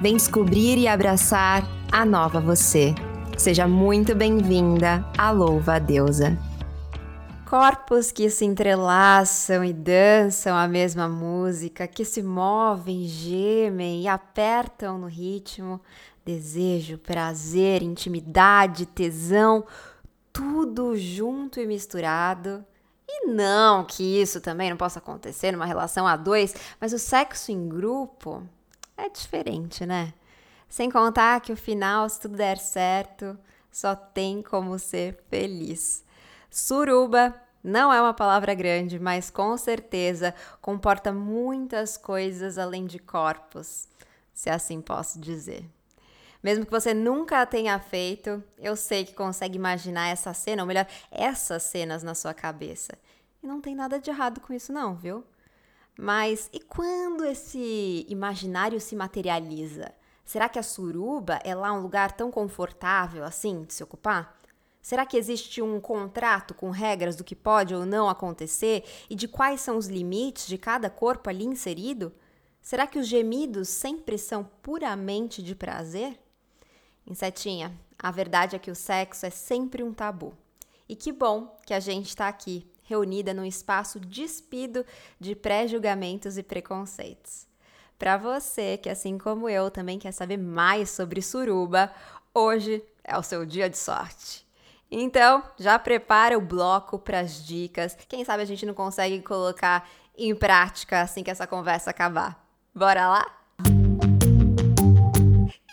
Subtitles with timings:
[0.00, 2.94] Vem descobrir e abraçar a nova você.
[3.36, 6.38] Seja muito bem-vinda à Louva Deusa.
[7.44, 14.98] Corpos que se entrelaçam e dançam a mesma música, que se movem, gemem e apertam
[14.98, 15.80] no ritmo.
[16.24, 19.64] Desejo, prazer, intimidade, tesão,
[20.32, 22.64] tudo junto e misturado.
[23.08, 27.50] E não que isso também não possa acontecer numa relação a dois, mas o sexo
[27.50, 28.44] em grupo
[28.98, 30.12] é diferente, né?
[30.68, 33.38] Sem contar que o final, se tudo der certo,
[33.70, 36.04] só tem como ser feliz.
[36.50, 43.88] Suruba não é uma palavra grande, mas com certeza comporta muitas coisas além de corpos,
[44.34, 45.64] se assim posso dizer.
[46.42, 50.66] Mesmo que você nunca a tenha feito, eu sei que consegue imaginar essa cena, ou
[50.66, 52.92] melhor, essas cenas na sua cabeça.
[53.42, 55.24] E não tem nada de errado com isso, não, viu?
[56.00, 59.92] Mas e quando esse imaginário se materializa?
[60.24, 64.40] Será que a suruba é lá um lugar tão confortável assim de se ocupar?
[64.80, 69.26] Será que existe um contrato com regras do que pode ou não acontecer e de
[69.26, 72.12] quais são os limites de cada corpo ali inserido?
[72.62, 76.16] Será que os gemidos sempre são puramente de prazer?
[77.08, 80.32] Insetinha, a verdade é que o sexo é sempre um tabu.
[80.88, 84.84] E que bom que a gente está aqui reunida num espaço despido
[85.20, 87.46] de pré-julgamentos e preconceitos.
[87.98, 91.92] Para você que, assim como eu, também quer saber mais sobre suruba,
[92.32, 94.46] hoje é o seu dia de sorte.
[94.90, 97.96] Então, já prepara o bloco para as dicas.
[98.08, 102.42] Quem sabe a gente não consegue colocar em prática assim que essa conversa acabar.
[102.74, 103.38] Bora lá?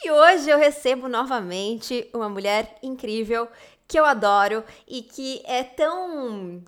[0.03, 3.47] E hoje eu recebo novamente uma mulher incrível
[3.87, 6.61] que eu adoro e que é tão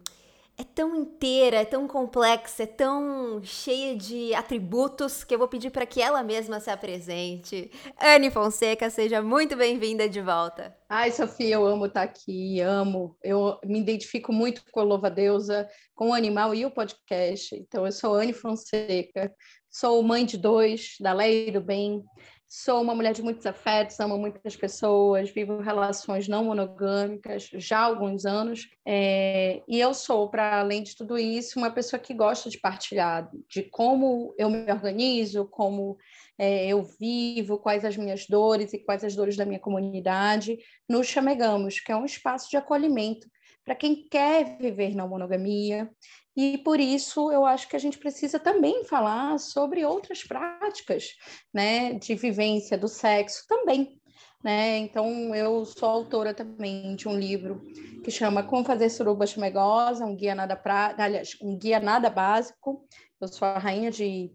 [0.59, 5.69] é tão inteira, é tão complexa, é tão cheia de atributos que eu vou pedir
[5.69, 7.69] para que ela mesma se apresente.
[8.02, 10.75] Anne Fonseca, seja muito bem-vinda de volta.
[10.89, 13.16] Ai, Sofia, eu amo estar aqui, amo.
[13.23, 17.56] Eu me identifico muito com a Louva Deusa, com o animal e o podcast.
[17.56, 19.31] Então, eu sou Anne Fonseca,
[19.69, 22.03] sou mãe de dois, da Leia e do Bem.
[22.50, 27.84] Sou uma mulher de muitos afetos, amo muitas pessoas, vivo relações não monogâmicas já há
[27.84, 28.69] alguns anos.
[28.85, 33.30] É, e eu sou, para além de tudo isso, uma pessoa que gosta de partilhar
[33.50, 35.97] de como eu me organizo, como
[36.38, 40.57] é, eu vivo, quais as minhas dores e quais as dores da minha comunidade,
[40.88, 43.28] no Chamegamos, que é um espaço de acolhimento
[43.67, 45.91] para quem quer viver na monogamia
[46.33, 51.09] e por isso eu acho que a gente precisa também falar sobre outras práticas
[51.53, 54.00] né, de vivência do sexo também.
[54.41, 54.77] Né?
[54.77, 57.61] Então, eu sou autora também de um livro
[58.06, 60.95] que chama Como Fazer Suruba Chamegosa, um guia nada pra...
[60.97, 62.88] aliás, um guia nada básico.
[63.19, 64.31] Eu sou a rainha de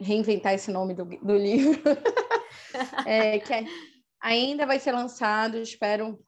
[0.00, 1.82] reinventar esse nome do, do livro,
[3.04, 3.64] é, que é,
[4.22, 6.18] ainda vai ser lançado, espero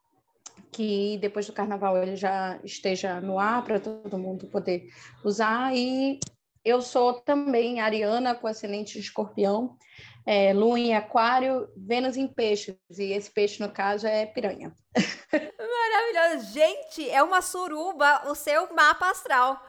[0.70, 4.86] que depois do carnaval ele já esteja no ar para todo mundo poder
[5.24, 5.74] usar.
[5.76, 6.18] E
[6.64, 9.76] eu sou também ariana com ascendente de escorpião,
[10.24, 14.72] é, lua em aquário, Vênus em peixes, e esse peixe, no caso, é piranha.
[15.32, 16.52] Maravilhoso.
[16.52, 19.60] Gente, é uma suruba o seu mapa astral.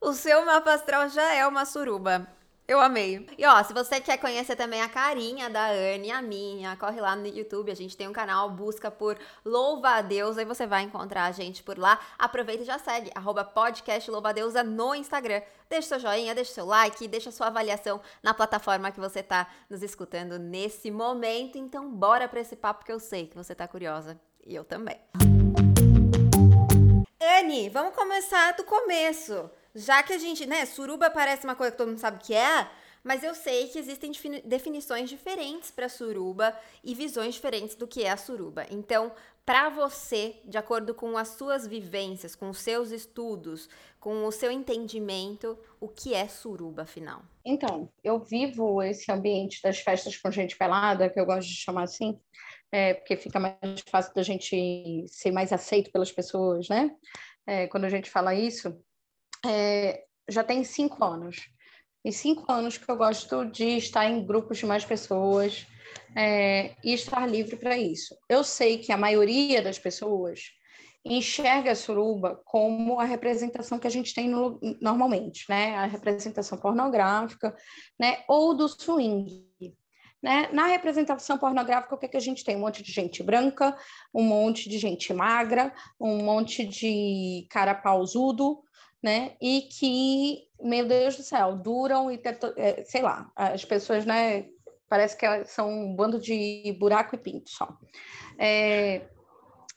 [0.00, 2.28] O seu mapa astral já é uma suruba.
[2.68, 3.24] Eu amei.
[3.38, 7.14] E ó, se você quer conhecer também a carinha da Anne, a minha, corre lá
[7.14, 10.82] no YouTube, a gente tem um canal, busca por Louva a Deus, aí você vai
[10.82, 12.00] encontrar a gente por lá.
[12.18, 15.42] Aproveita e já segue, arroba podcast Louva a Deusa no Instagram.
[15.70, 19.84] Deixa seu joinha, deixa seu like, deixa sua avaliação na plataforma que você tá nos
[19.84, 21.56] escutando nesse momento.
[21.56, 24.20] Então bora pra esse papo que eu sei que você tá curiosa.
[24.44, 24.98] E eu também.
[27.20, 29.48] Anne, vamos começar do começo.
[29.76, 32.66] Já que a gente, né, suruba parece uma coisa que todo mundo sabe que é,
[33.04, 34.10] mas eu sei que existem
[34.42, 38.66] definições diferentes para suruba e visões diferentes do que é a suruba.
[38.70, 39.12] Então,
[39.44, 43.68] para você, de acordo com as suas vivências, com os seus estudos,
[44.00, 47.20] com o seu entendimento, o que é suruba, afinal?
[47.44, 51.82] Então, eu vivo esse ambiente das festas com gente pelada, que eu gosto de chamar
[51.82, 52.18] assim,
[52.72, 53.58] é, porque fica mais
[53.90, 56.90] fácil da gente ser mais aceito pelas pessoas, né?
[57.46, 58.76] É, quando a gente fala isso
[59.44, 61.36] é, já tem cinco anos.
[62.04, 65.66] E cinco anos que eu gosto de estar em grupos de mais pessoas
[66.16, 68.16] é, e estar livre para isso.
[68.28, 70.40] Eu sei que a maioria das pessoas
[71.04, 75.76] enxerga a suruba como a representação que a gente tem no, normalmente, né?
[75.76, 77.54] A representação pornográfica,
[77.98, 78.18] né?
[78.28, 79.46] Ou do swing.
[80.22, 80.48] Né?
[80.52, 82.56] Na representação pornográfica, o que, é que a gente tem?
[82.56, 83.76] Um monte de gente branca,
[84.12, 88.60] um monte de gente magra, um monte de cara pausudo,
[89.02, 89.36] né?
[89.40, 92.20] E que, meu Deus do céu, duram e,
[92.56, 94.46] é, sei lá, as pessoas, né?
[94.88, 97.76] Parece que são um bando de buraco e pinto só.
[98.38, 99.02] É,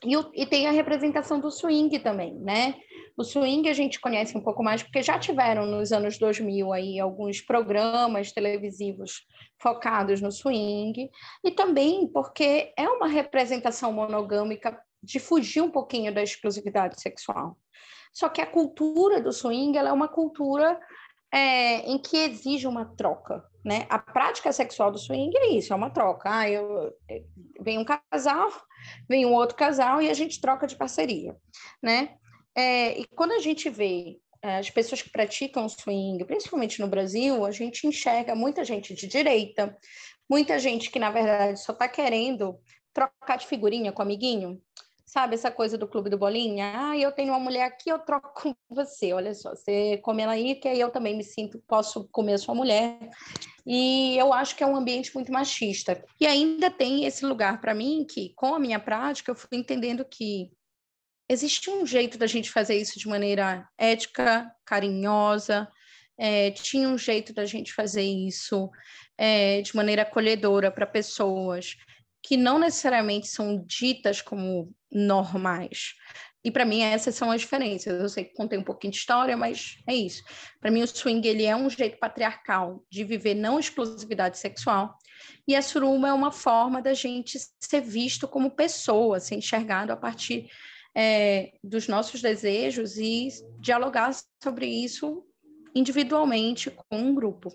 [0.06, 2.76] e, o, e, tem a representação do swing também, né?
[3.18, 7.00] O swing a gente conhece um pouco mais porque já tiveram nos anos 2000 aí
[7.00, 9.26] alguns programas televisivos
[9.62, 11.10] focados no swing
[11.44, 17.58] e também porque é uma representação monogâmica de fugir um pouquinho da exclusividade sexual.
[18.12, 20.80] Só que a cultura do swing é uma cultura
[21.32, 23.86] é, em que exige uma troca, né?
[23.90, 26.30] A prática sexual do swing é isso, é uma troca.
[26.30, 27.24] Ah, eu, é,
[27.62, 28.52] vem um casal,
[29.08, 31.36] vem um outro casal e a gente troca de parceria,
[31.82, 32.16] né?
[32.56, 37.46] É, e quando a gente vê é, as pessoas que praticam swing, principalmente no Brasil,
[37.46, 39.78] a gente enxerga muita gente de direita,
[40.30, 42.58] muita gente que, na verdade, só está querendo
[42.94, 44.62] trocar de figurinha com o amiguinho,
[45.10, 46.72] Sabe essa coisa do clube do bolinha?
[46.76, 49.12] Ah, eu tenho uma mulher aqui, eu troco com você.
[49.12, 52.38] Olha só, você come ela aí, que aí eu também me sinto, posso comer a
[52.38, 53.00] sua mulher.
[53.66, 56.00] E eu acho que é um ambiente muito machista.
[56.22, 60.06] E ainda tem esse lugar para mim que, com a minha prática, eu fui entendendo
[60.06, 60.52] que
[61.28, 65.68] existe um jeito da gente fazer isso de maneira ética, carinhosa,
[66.20, 68.70] é, tinha um jeito da gente fazer isso
[69.18, 71.78] é, de maneira acolhedora para pessoas
[72.22, 75.94] que não necessariamente são ditas como normais.
[76.44, 78.00] E para mim essas são as diferenças.
[78.00, 80.24] Eu sei que contei um pouquinho de história, mas é isso.
[80.60, 84.98] Para mim o swing ele é um jeito patriarcal de viver não exclusividade sexual.
[85.48, 89.98] E a suruba é uma forma da gente ser visto como pessoa, ser enxergado a
[89.98, 90.50] partir
[90.96, 93.28] é, dos nossos desejos e
[93.60, 94.12] dialogar
[94.42, 95.26] sobre isso
[95.76, 97.50] individualmente com um grupo.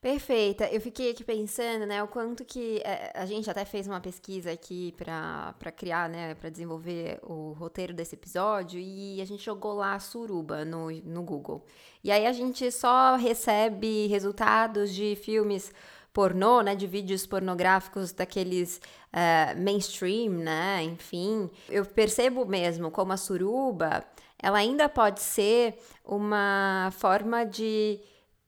[0.00, 0.66] Perfeita.
[0.66, 4.52] Eu fiquei aqui pensando, né, o quanto que é, a gente até fez uma pesquisa
[4.52, 9.98] aqui para criar, né, para desenvolver o roteiro desse episódio e a gente jogou lá
[9.98, 11.64] suruba no, no Google.
[12.04, 15.72] E aí a gente só recebe resultados de filmes
[16.12, 18.80] pornô, né, de vídeos pornográficos daqueles
[19.12, 21.50] uh, mainstream, né, enfim.
[21.68, 24.04] Eu percebo mesmo como a suruba,
[24.40, 27.98] ela ainda pode ser uma forma de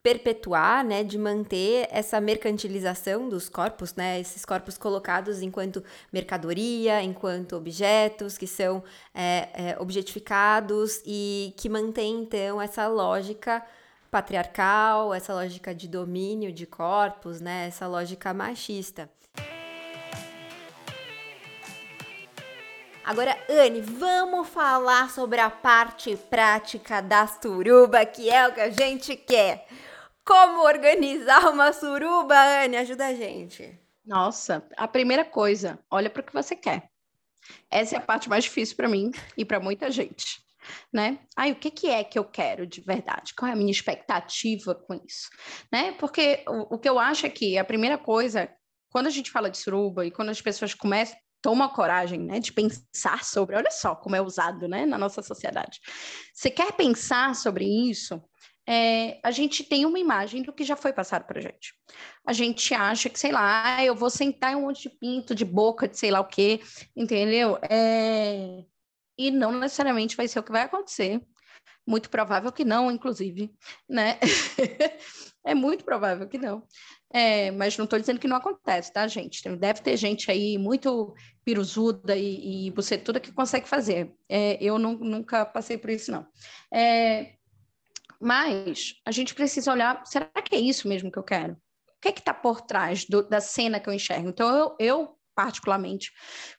[0.08, 7.55] perpetuar, né, de manter essa mercantilização dos corpos, né, esses corpos colocados enquanto mercadoria, enquanto
[7.55, 8.82] objetos que são
[9.14, 13.62] é, é, objetificados e que mantém então essa lógica
[14.10, 19.11] patriarcal, essa lógica de domínio de corpos, né, essa lógica machista.
[23.04, 28.70] Agora, Anne, vamos falar sobre a parte prática da suruba, que é o que a
[28.70, 29.66] gente quer.
[30.28, 32.76] Como organizar uma suruba, Anne?
[32.76, 33.80] Ajuda a gente.
[34.04, 36.90] Nossa, a primeira coisa, olha para o que você quer.
[37.70, 40.38] Essa é a parte mais difícil para mim e para muita gente,
[40.92, 41.20] né?
[41.34, 43.32] Ai, o que, que é que eu quero de verdade?
[43.34, 45.30] Qual é a minha expectativa com isso,
[45.72, 45.92] né?
[45.92, 48.50] Porque o, o que eu acho é que a primeira coisa,
[48.90, 51.16] quando a gente fala de suruba e quando as pessoas começam
[51.62, 55.80] a coragem, né, de pensar sobre, olha só como é usado, né, na nossa sociedade.
[56.34, 58.22] Você quer pensar sobre isso?
[58.70, 61.72] É, a gente tem uma imagem do que já foi passado para a gente.
[62.26, 65.34] A gente acha que, sei lá, ah, eu vou sentar em um monte de pinto,
[65.34, 66.60] de boca, de sei lá o quê,
[66.94, 67.58] entendeu?
[67.62, 68.62] É...
[69.16, 71.18] E não necessariamente vai ser o que vai acontecer.
[71.86, 73.50] Muito provável que não, inclusive,
[73.88, 74.18] né?
[75.46, 76.62] é muito provável que não.
[77.10, 79.48] É, mas não estou dizendo que não acontece, tá, gente?
[79.56, 84.14] Deve ter gente aí muito piruzuda e, e bucetuda que consegue fazer.
[84.28, 86.26] É, eu não, nunca passei por isso, não.
[86.70, 87.38] É,
[88.20, 91.52] mas a gente precisa olhar, será que é isso mesmo que eu quero?
[91.52, 94.28] O que é que está por trás do, da cena que eu enxergo?
[94.28, 96.12] Então, eu, eu particularmente,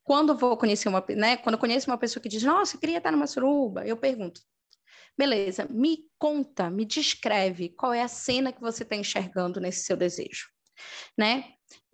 [0.04, 3.00] quando vou conhecer uma, né, quando eu conheço uma pessoa que diz, nossa, eu queria
[3.00, 4.40] estar numa suruba, eu pergunto,
[5.18, 9.98] beleza, me conta, me descreve qual é a cena que você está enxergando nesse seu
[9.98, 10.48] desejo,
[11.18, 11.44] né?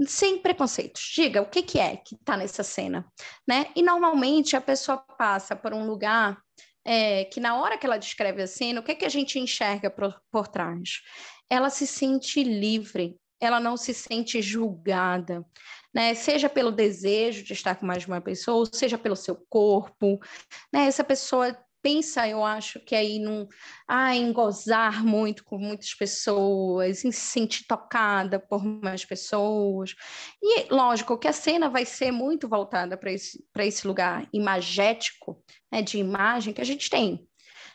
[0.05, 3.03] Sem preconceitos, diga o que, que é que está nessa cena,
[3.47, 3.71] né?
[3.75, 6.39] E normalmente a pessoa passa por um lugar
[6.85, 9.39] é, que na hora que ela descreve a cena, o que, é que a gente
[9.39, 11.01] enxerga por, por trás?
[11.49, 15.43] Ela se sente livre, ela não se sente julgada,
[15.93, 16.13] né?
[16.13, 20.19] Seja pelo desejo de estar com mais de uma pessoa, seja pelo seu corpo,
[20.71, 20.85] né?
[20.85, 23.47] Essa pessoa pensa, eu acho, que aí num,
[23.87, 29.93] ah, em gozar muito com muitas pessoas, em se sentir tocada por mais pessoas.
[30.41, 35.39] E lógico que a cena vai ser muito voltada para esse, esse lugar imagético,
[35.71, 37.23] né, de imagem que a gente tem.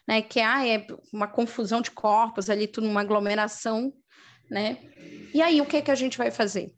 [0.09, 3.93] Né, que ah, é uma confusão de corpos ali, tudo uma aglomeração,
[4.51, 4.79] né?
[5.33, 6.75] E aí o que que a gente vai fazer?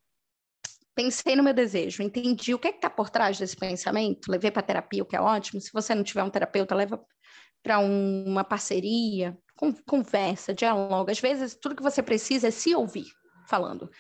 [0.95, 4.61] pensei no meu desejo, entendi o que é está por trás desse pensamento, levei para
[4.61, 5.61] terapia, o que é ótimo.
[5.61, 7.03] Se você não tiver um terapeuta, leva
[7.62, 9.38] para um, uma parceria,
[9.87, 11.12] conversa, dialoga.
[11.12, 13.07] Às vezes, tudo que você precisa é se ouvir
[13.49, 13.90] falando.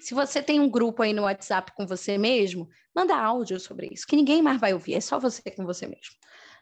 [0.00, 4.06] Se você tem um grupo aí no WhatsApp com você mesmo, manda áudio sobre isso,
[4.06, 6.16] que ninguém mais vai ouvir, é só você com você mesmo,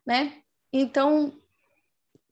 [0.06, 0.42] né?
[0.72, 1.32] Então,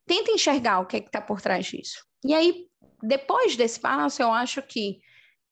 [0.06, 2.04] tenta enxergar o que é está por trás disso.
[2.24, 2.66] E aí,
[3.02, 4.98] depois desse passo, eu acho que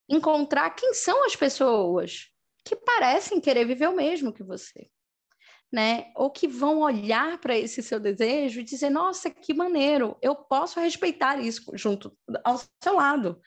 [0.09, 2.31] encontrar quem são as pessoas
[2.65, 4.89] que parecem querer viver o mesmo que você
[5.73, 6.07] né?
[6.15, 10.81] Ou que vão olhar para esse seu desejo e dizer: nossa, que maneiro, eu posso
[10.81, 13.41] respeitar isso junto ao seu lado,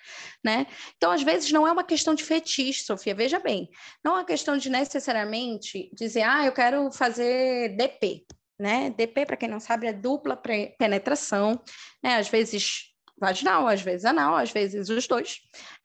[0.44, 0.68] né?
[0.98, 3.70] Então, às vezes, não é uma questão de fetiche, Sofia, veja bem,
[4.04, 8.26] não é uma questão de necessariamente dizer, ah, eu quero fazer DP,
[8.60, 8.90] né?
[8.92, 10.36] DP, para quem não sabe, é dupla
[10.78, 11.60] penetração,
[12.04, 12.18] né?
[12.18, 15.42] Às vezes vaginal, às vezes anal, às vezes os dois.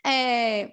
[0.07, 0.73] É...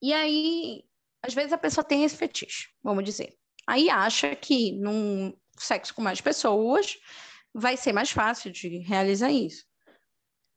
[0.00, 0.84] E aí,
[1.22, 3.37] às vezes a pessoa tem esse fetiche, vamos dizer.
[3.68, 6.98] Aí acha que num sexo com mais pessoas
[7.52, 9.62] vai ser mais fácil de realizar isso.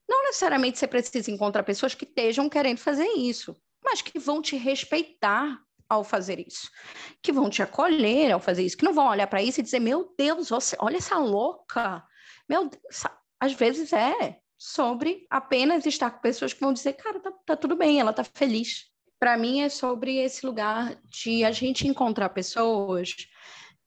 [0.08, 3.54] Não necessariamente você precisa encontrar pessoas que estejam querendo fazer isso,
[3.84, 6.72] mas que vão te respeitar ao fazer isso,
[7.22, 9.82] que vão te acolher ao fazer isso, que não vão olhar para isso e dizer:
[9.82, 12.02] Meu Deus, você, olha essa louca.
[12.48, 13.04] Meu Deus,
[13.42, 17.76] às vezes é sobre apenas estar com pessoas que vão dizer: Cara, tá, tá tudo
[17.76, 18.91] bem, ela tá feliz
[19.22, 23.14] para mim é sobre esse lugar de a gente encontrar pessoas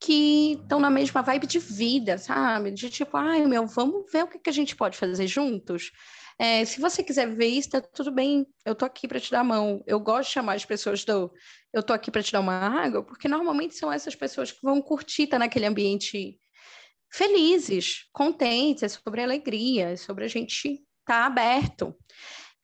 [0.01, 2.71] que estão na mesma vibe de vida, sabe?
[2.71, 5.91] De tipo, ai meu, vamos ver o que, que a gente pode fazer juntos.
[6.39, 9.41] É, se você quiser ver isso, tá tudo bem, eu tô aqui para te dar
[9.41, 9.83] a mão.
[9.89, 11.33] Eu gosto de chamar as pessoas do
[11.73, 14.81] eu tô aqui para te dar uma água, porque normalmente são essas pessoas que vão
[14.81, 16.39] curtir estar tá naquele ambiente
[17.13, 21.93] felizes, contentes, é sobre alegria, é sobre a gente estar tá aberto.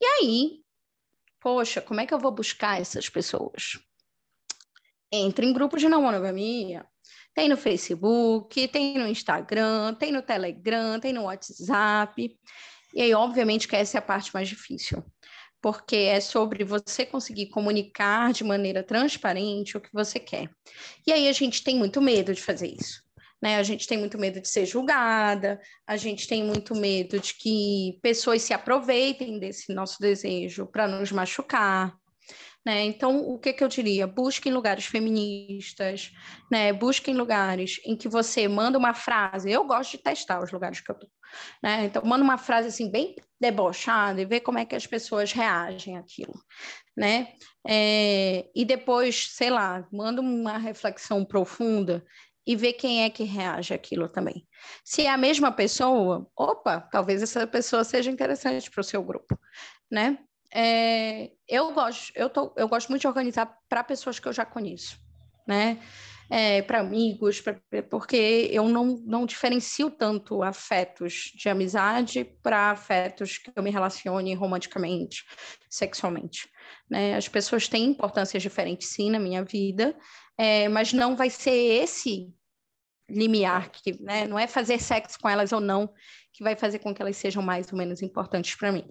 [0.01, 0.61] E aí,
[1.41, 3.79] poxa, como é que eu vou buscar essas pessoas?
[5.13, 6.87] Entre em grupos de não monogamia.
[7.35, 12.39] Tem no Facebook, tem no Instagram, tem no Telegram, tem no WhatsApp.
[12.95, 15.05] E aí, obviamente, que essa é a parte mais difícil,
[15.61, 20.51] porque é sobre você conseguir comunicar de maneira transparente o que você quer.
[21.07, 23.03] E aí a gente tem muito medo de fazer isso.
[23.43, 23.57] Né?
[23.57, 27.99] A gente tem muito medo de ser julgada, a gente tem muito medo de que
[28.03, 31.95] pessoas se aproveitem desse nosso desejo para nos machucar.
[32.65, 32.85] Né?
[32.85, 34.07] Então, o que, que eu diria?
[34.07, 36.13] Busque em lugares feministas,
[36.51, 36.73] né?
[36.73, 39.51] busque em lugares em que você manda uma frase.
[39.51, 41.11] Eu gosto de testar os lugares que eu estou.
[41.63, 41.87] Né?
[41.87, 45.97] Então, manda uma frase assim, bem debochada e ver como é que as pessoas reagem
[45.97, 46.35] àquilo.
[46.95, 47.33] Né?
[47.67, 52.05] É, e depois, sei lá, manda uma reflexão profunda
[52.47, 54.47] e ver quem é que reage àquilo também.
[54.85, 59.39] Se é a mesma pessoa, opa, talvez essa pessoa seja interessante para o seu grupo,
[59.91, 60.19] né?
[60.53, 64.45] É, eu gosto, eu, tô, eu gosto muito de organizar para pessoas que eu já
[64.45, 64.99] conheço,
[65.47, 65.81] né?
[66.29, 67.57] É, para amigos, pra,
[67.91, 74.33] porque eu não, não diferencio tanto afetos de amizade para afetos que eu me relacione
[74.35, 75.25] romanticamente,
[75.69, 76.49] sexualmente.
[76.89, 77.17] Né?
[77.17, 79.97] As pessoas têm importâncias diferentes, sim, na minha vida,
[80.37, 82.33] é, mas não vai ser esse
[83.09, 85.93] limiar, que né, não é fazer sexo com elas ou não
[86.33, 88.89] que vai fazer com que elas sejam mais ou menos importantes para mim.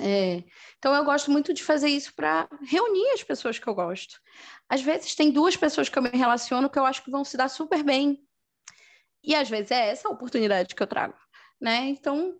[0.00, 0.44] É,
[0.78, 4.20] então eu gosto muito de fazer isso para reunir as pessoas que eu gosto.
[4.68, 7.36] Às vezes tem duas pessoas que eu me relaciono que eu acho que vão se
[7.36, 8.22] dar super bem.
[9.24, 11.16] E às vezes é essa a oportunidade que eu trago,
[11.60, 11.88] né?
[11.88, 12.36] Então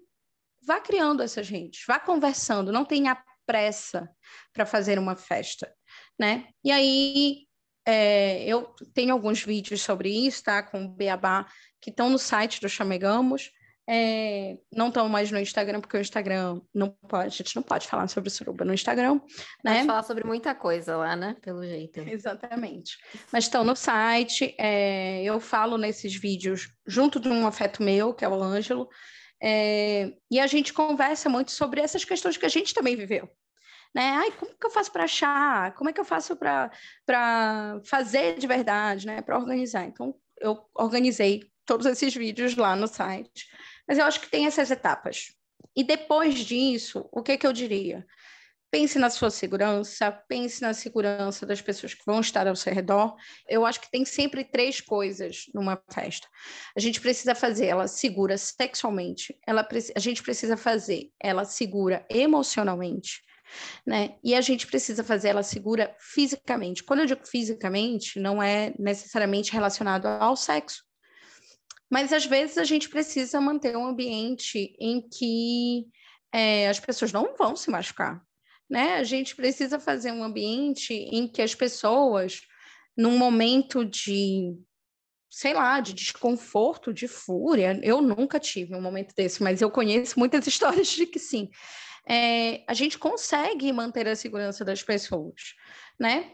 [0.62, 4.09] vá criando essa gente, vá conversando, não tenha pressa
[4.53, 5.73] para fazer uma festa,
[6.19, 6.49] né?
[6.65, 7.47] E aí
[7.87, 10.62] é, eu tenho alguns vídeos sobre isso, tá?
[10.62, 11.47] Com o Beabá,
[11.81, 13.53] que estão no site do Chamegamos.
[13.88, 17.87] É, não estão mais no Instagram, porque o Instagram não pode, a gente não pode
[17.87, 19.21] falar sobre suruba no Instagram,
[19.62, 19.75] né?
[19.76, 21.37] Pode falar sobre muita coisa lá, né?
[21.41, 22.00] Pelo jeito.
[22.00, 22.99] Exatamente.
[23.33, 28.25] Mas estão no site, é, eu falo nesses vídeos junto de um afeto meu, que
[28.25, 28.88] é o Ângelo,
[29.49, 33.31] é, e a gente conversa muito sobre essas questões que a gente também viveu,
[33.95, 34.11] né?
[34.17, 35.73] Ai, como que eu faço para achar?
[35.75, 39.23] Como é que eu faço para fazer de verdade, né?
[39.23, 39.85] Para organizar.
[39.85, 43.47] Então, eu organizei todos esses vídeos lá no site.
[43.87, 45.33] Mas eu acho que tem essas etapas.
[45.76, 48.05] E depois disso, o que, que eu diria?
[48.71, 53.15] Pense na sua segurança, pense na segurança das pessoas que vão estar ao seu redor.
[53.49, 56.27] Eu acho que tem sempre três coisas numa festa.
[56.77, 63.27] A gente precisa fazer ela segura sexualmente, ela, a gente precisa fazer ela segura emocionalmente
[63.87, 64.17] né?
[64.23, 66.83] E a gente precisa fazer ela segura fisicamente.
[66.83, 70.85] Quando eu digo fisicamente, não é necessariamente relacionado ao sexo.
[71.91, 75.87] Mas às vezes a gente precisa manter um ambiente em que
[76.33, 78.25] é, as pessoas não vão se machucar.
[78.69, 78.97] Né?
[78.97, 82.43] A gente precisa fazer um ambiente em que as pessoas,
[82.97, 84.57] num momento de,
[85.31, 90.19] sei lá, de desconforto, de fúria, eu nunca tive um momento desse, mas eu conheço
[90.19, 91.51] muitas histórias de que sim
[92.07, 95.55] é, a gente consegue manter a segurança das pessoas,
[95.99, 96.33] né?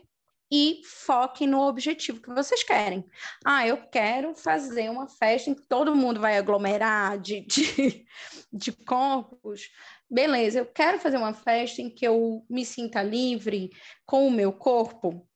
[0.54, 3.02] E foque no objetivo que vocês querem.
[3.42, 8.04] Ah, eu quero fazer uma festa em que todo mundo vai aglomerar de, de,
[8.52, 9.70] de corpos.
[10.12, 13.70] Beleza, eu quero fazer uma festa em que eu me sinta livre
[14.04, 15.26] com o meu corpo.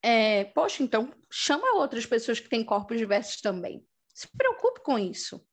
[0.00, 3.84] É, poxa, então chama outras pessoas que têm corpos diversos também.
[4.14, 5.44] Se preocupe com isso,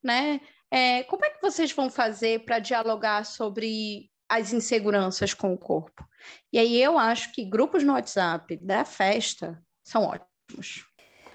[0.00, 0.40] né?
[0.70, 6.08] É, como é que vocês vão fazer para dialogar sobre as inseguranças com o corpo?
[6.52, 10.86] E aí eu acho que grupos no WhatsApp da festa são ótimos.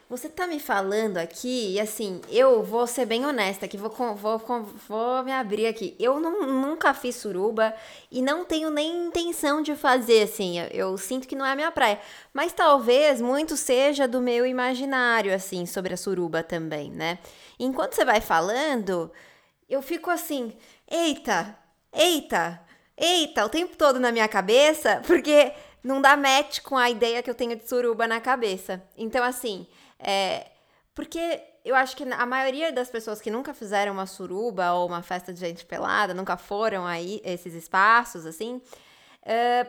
[0.08, 4.38] Você tá me falando aqui, e assim, eu vou ser bem honesta aqui, vou, vou,
[4.88, 5.96] vou me abrir aqui.
[6.00, 7.74] Eu não, nunca fiz suruba
[8.12, 10.60] e não tenho nem intenção de fazer, assim.
[10.60, 12.00] Eu, eu, sinto que não é a minha praia.
[12.32, 17.18] Mas talvez muito seja do meu imaginário, assim, sobre a suruba também, né?
[17.60, 19.12] Enquanto você vai falando,
[19.68, 20.54] eu fico assim,
[20.88, 21.58] eita,
[21.92, 22.62] eita,
[22.96, 25.52] eita, o tempo todo na minha cabeça, porque
[25.84, 28.84] não dá match com a ideia que eu tenho de suruba na cabeça.
[28.96, 29.66] Então, assim.
[30.00, 30.48] É,
[30.94, 35.02] porque eu acho que a maioria das pessoas que nunca fizeram uma suruba ou uma
[35.02, 38.62] festa de gente pelada, nunca foram aí esses espaços, assim,
[39.24, 39.66] é,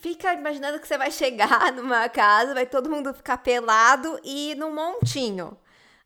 [0.00, 4.74] fica imaginando que você vai chegar numa casa, vai todo mundo ficar pelado e num
[4.74, 5.56] montinho,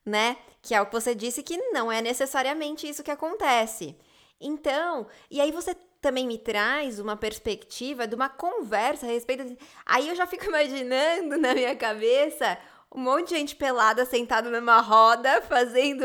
[0.07, 0.37] né?
[0.62, 3.97] Que é o que você disse que não é necessariamente isso que acontece.
[4.40, 9.45] Então, e aí você também me traz uma perspectiva de uma conversa a respeito.
[9.45, 9.59] De...
[9.85, 12.57] Aí eu já fico imaginando na minha cabeça
[12.95, 16.05] um monte de gente pelada sentada numa roda fazendo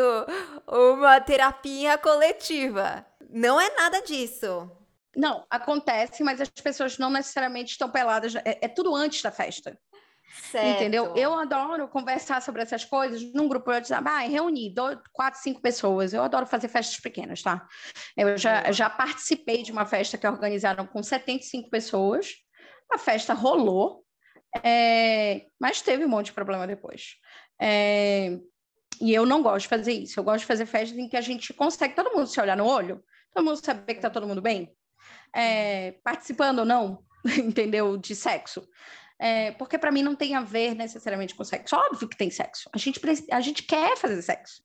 [0.68, 3.06] uma terapia coletiva.
[3.30, 4.70] Não é nada disso.
[5.16, 8.36] Não, acontece, mas as pessoas não necessariamente estão peladas.
[8.36, 9.78] É, é tudo antes da festa.
[10.52, 10.82] Certo.
[10.82, 11.14] Entendeu?
[11.16, 14.08] Eu adoro conversar sobre essas coisas num grupo de WhatsApp.
[14.08, 16.14] Ah, reunir dois, quatro, cinco pessoas.
[16.14, 17.66] Eu adoro fazer festas pequenas, tá?
[18.18, 22.34] Eu já, já participei de uma festa que organizaram com 75 pessoas.
[22.92, 24.05] A festa rolou,
[24.64, 27.16] é, mas teve um monte de problema depois.
[27.60, 28.38] É,
[29.02, 30.20] e eu não gosto de fazer isso.
[30.20, 32.66] Eu gosto de fazer festas em que a gente consegue todo mundo se olhar no
[32.66, 33.04] olho,
[33.34, 34.74] todo mundo saber que tá todo mundo bem,
[35.34, 37.04] é, participando ou não,
[37.38, 37.98] entendeu?
[37.98, 38.68] De sexo.
[39.18, 41.76] É, porque para mim não tem a ver necessariamente com sexo.
[41.76, 42.70] Óbvio que tem sexo.
[42.74, 43.00] A gente,
[43.32, 44.62] a gente quer fazer sexo.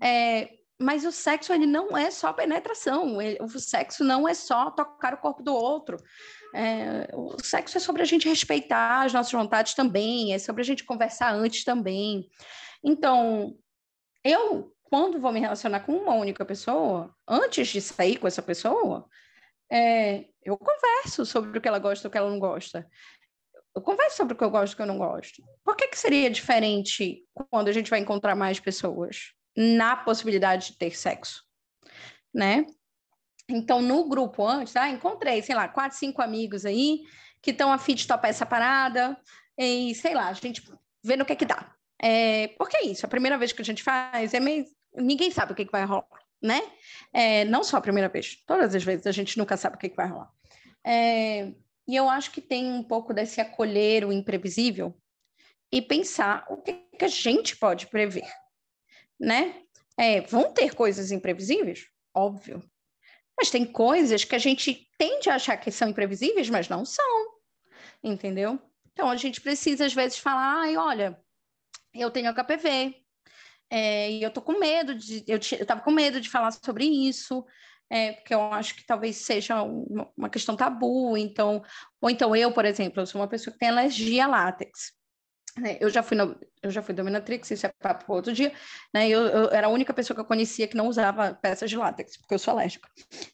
[0.00, 0.48] É,
[0.80, 3.22] mas o sexo ele não é só penetração.
[3.22, 5.96] Ele, o sexo não é só tocar o corpo do outro.
[6.54, 10.64] É, o sexo é sobre a gente respeitar as nossas vontades também, é sobre a
[10.64, 12.28] gente conversar antes também.
[12.84, 13.56] Então,
[14.24, 19.08] eu, quando vou me relacionar com uma única pessoa, antes de sair com essa pessoa,
[19.70, 22.86] é, eu converso sobre o que ela gosta e o que ela não gosta.
[23.74, 25.42] Eu converso sobre o que eu gosto e o que eu não gosto.
[25.64, 30.78] Por que, que seria diferente quando a gente vai encontrar mais pessoas na possibilidade de
[30.78, 31.42] ter sexo?
[32.34, 32.66] Né?
[33.48, 37.02] Então, no grupo antes, ah, encontrei, sei lá, quatro, cinco amigos aí
[37.40, 39.16] que estão a fim de topar essa parada
[39.58, 40.62] e, sei lá, a gente
[41.04, 41.74] vê no que que dá.
[42.00, 44.64] É, porque é isso, a primeira vez que a gente faz, é meio...
[44.94, 46.06] ninguém sabe o que, que vai rolar,
[46.40, 46.60] né?
[47.12, 49.88] É, não só a primeira vez, todas as vezes a gente nunca sabe o que,
[49.88, 50.30] que vai rolar.
[50.84, 51.52] É,
[51.86, 54.96] e eu acho que tem um pouco desse acolher o imprevisível
[55.70, 58.28] e pensar o que, que a gente pode prever,
[59.18, 59.62] né?
[59.96, 61.86] É, vão ter coisas imprevisíveis?
[62.14, 62.62] Óbvio.
[63.42, 67.26] Mas tem coisas que a gente tende a achar que são imprevisíveis, mas não são.
[68.00, 68.56] Entendeu?
[68.92, 71.20] Então a gente precisa, às vezes, falar: ai, olha,
[71.92, 72.94] eu tenho HPV,
[73.68, 75.24] é, e eu tô com medo de.
[75.26, 77.44] Eu, eu tava com medo de falar sobre isso
[77.90, 81.64] é, porque eu acho que talvez seja uma, uma questão tabu, então,
[82.00, 84.92] ou então eu, por exemplo, eu sou uma pessoa que tem alergia a látex.
[85.58, 85.76] Né?
[85.80, 88.52] Eu já fui no, eu já fui dominatrix, isso é papo para outro dia,
[88.92, 89.08] né?
[89.08, 92.16] Eu, eu, era a única pessoa que eu conhecia que não usava peças de látex,
[92.16, 92.88] porque eu sou alérgica.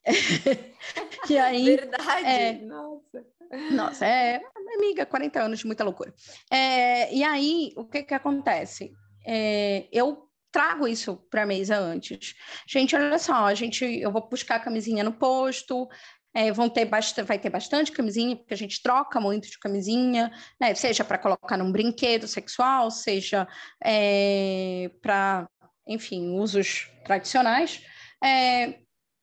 [1.30, 3.24] e aí, Verdade, é, nossa.
[3.70, 4.40] Nossa, é,
[4.76, 6.12] amiga, 40 anos de muita loucura.
[6.50, 8.92] É, e aí, o que que acontece?
[9.24, 12.34] É, eu trago isso para a mesa antes.
[12.66, 15.88] Gente, olha só, a gente, eu vou buscar a camisinha no posto,
[16.34, 20.30] é, vão ter bastante, vai ter bastante camisinha, porque a gente troca muito de camisinha,
[20.60, 20.74] né?
[20.74, 23.46] Seja para colocar num brinquedo sexual, seja
[23.82, 25.48] é, para,
[25.86, 27.82] enfim, usos tradicionais.
[28.22, 28.78] É,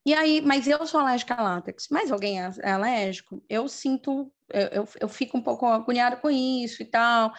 [0.05, 4.31] e aí, mas eu sou alérgica a látex, mas alguém é, é alérgico, eu sinto,
[4.53, 7.33] eu, eu, eu fico um pouco agoniada com isso e tal.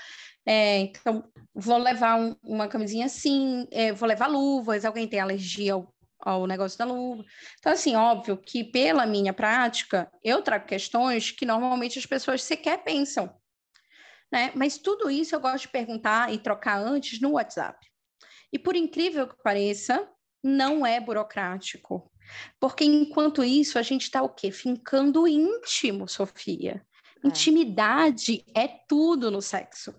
[0.44, 1.24] É, então,
[1.54, 6.46] vou levar um, uma camisinha assim, é, vou levar luvas, alguém tem alergia ao, ao
[6.46, 7.24] negócio da luva.
[7.58, 12.82] Então, assim, óbvio que pela minha prática, eu trago questões que normalmente as pessoas sequer
[12.82, 13.34] pensam.
[14.32, 14.52] Né?
[14.54, 17.78] Mas tudo isso eu gosto de perguntar e trocar antes no WhatsApp.
[18.52, 20.08] E por incrível que pareça,
[20.42, 22.10] não é burocrático.
[22.58, 24.50] Porque enquanto isso, a gente está o quê?
[24.50, 26.84] Fincando íntimo, Sofia.
[27.22, 27.28] É.
[27.28, 29.94] Intimidade é tudo no sexo.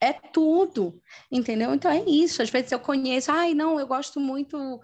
[0.00, 1.72] É tudo, entendeu?
[1.74, 2.42] Então é isso.
[2.42, 4.80] Às vezes eu conheço, ai, não, eu gosto muito.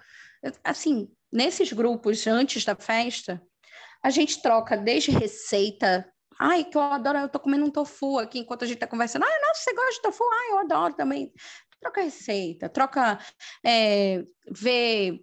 [0.64, 3.42] Assim, nesses grupos antes da festa,
[4.02, 6.10] a gente troca desde receita.
[6.38, 9.24] Ai, que eu adoro, eu tô comendo um tofu aqui enquanto a gente tá conversando.
[9.24, 10.24] Ai, nossa, você gosta de tofu?
[10.24, 11.32] Ai, eu adoro também.
[11.80, 13.18] Troca receita, troca.
[13.64, 15.20] É, ver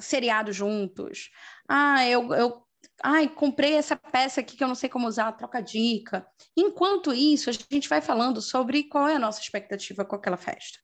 [0.00, 1.30] seriado juntos.
[1.68, 2.62] Ah, eu, eu
[3.02, 6.26] ai, comprei essa peça aqui que eu não sei como usar, troca dica.
[6.56, 10.78] Enquanto isso, a gente vai falando sobre qual é a nossa expectativa com aquela festa.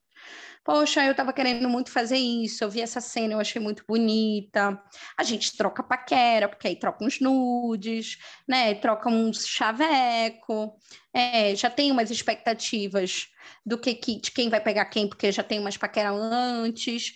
[0.67, 4.83] Poxa, eu estava querendo muito fazer isso, eu vi essa cena, eu achei muito bonita.
[5.17, 8.75] A gente troca paquera, porque aí troca uns nudes, né?
[8.75, 10.77] Troca uns chaveco.
[11.15, 13.29] É, já tem umas expectativas
[13.65, 17.13] do que, que de quem vai pegar quem, porque já tem umas paquera antes.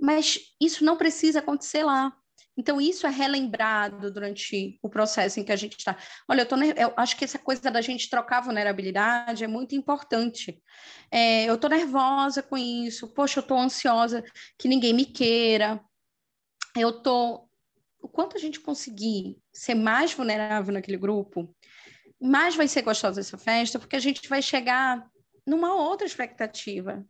[0.00, 2.12] Mas isso não precisa acontecer lá.
[2.58, 5.96] Então, isso é relembrado durante o processo em que a gente está.
[6.26, 10.60] Olha, eu, tô, eu, acho que essa coisa da gente trocar vulnerabilidade é muito importante.
[11.08, 14.24] É, eu estou nervosa com isso, poxa, eu estou ansiosa
[14.58, 15.80] que ninguém me queira.
[16.76, 17.48] Eu estou.
[18.02, 21.54] O quanto a gente conseguir ser mais vulnerável naquele grupo,
[22.20, 25.08] mais vai ser gostosa essa festa, porque a gente vai chegar
[25.46, 27.06] numa outra expectativa.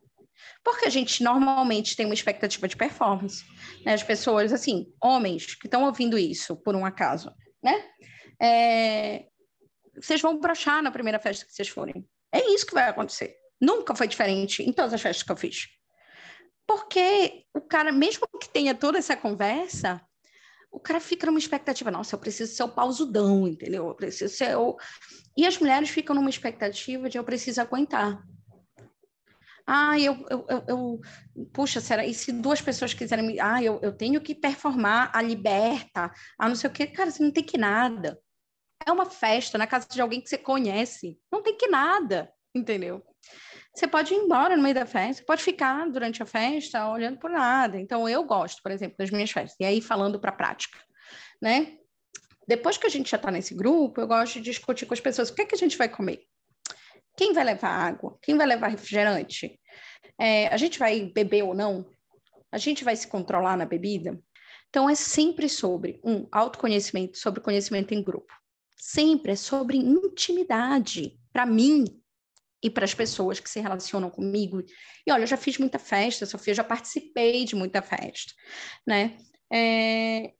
[0.64, 3.44] Porque a gente normalmente tem uma expectativa de performance.
[3.84, 3.94] Né?
[3.94, 7.84] As pessoas, assim, homens que estão ouvindo isso por um acaso, né?
[8.40, 9.26] É...
[10.00, 12.06] Vocês vão brochar na primeira festa que vocês forem.
[12.32, 13.34] É isso que vai acontecer.
[13.60, 15.66] Nunca foi diferente em todas as festas que eu fiz.
[16.66, 20.00] Porque o cara, mesmo que tenha toda essa conversa,
[20.70, 23.88] o cara fica numa expectativa, nossa, eu preciso ser o pausudão, entendeu?
[23.88, 24.76] Eu preciso ser o...
[25.36, 28.22] E as mulheres ficam numa expectativa de eu preciso aguentar.
[29.70, 31.00] Ah, eu, eu, eu, eu,
[31.52, 32.06] puxa, será?
[32.06, 33.38] E se duas pessoas quiserem me.
[33.38, 36.86] Ah, eu, eu tenho que performar a liberta, a não sei o quê.
[36.86, 38.18] Cara, você não tem que nada.
[38.86, 41.18] É uma festa na casa de alguém que você conhece.
[41.30, 43.04] Não tem que nada, entendeu?
[43.74, 47.28] Você pode ir embora no meio da festa, pode ficar durante a festa olhando por
[47.28, 47.78] nada.
[47.78, 49.56] Então, eu gosto, por exemplo, das minhas festas.
[49.60, 50.78] E aí, falando para a prática,
[51.42, 51.76] né?
[52.46, 55.28] Depois que a gente já está nesse grupo, eu gosto de discutir com as pessoas
[55.28, 56.26] o que, é que a gente vai comer.
[57.18, 58.16] Quem vai levar água?
[58.22, 59.60] Quem vai levar refrigerante?
[60.16, 61.84] É, a gente vai beber ou não?
[62.52, 64.16] A gente vai se controlar na bebida?
[64.68, 68.32] Então, é sempre sobre um autoconhecimento, sobre conhecimento em grupo.
[68.76, 71.18] Sempre é sobre intimidade.
[71.32, 71.86] Para mim
[72.62, 74.62] e para as pessoas que se relacionam comigo.
[75.04, 78.32] E olha, eu já fiz muita festa, Sofia, já participei de muita festa,
[78.86, 79.18] né?
[79.52, 80.34] É,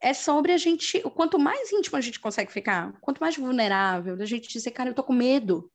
[0.00, 4.24] é sobre a gente, quanto mais íntimo a gente consegue ficar, quanto mais vulnerável, a
[4.24, 5.70] gente dizer, cara, eu tô com medo,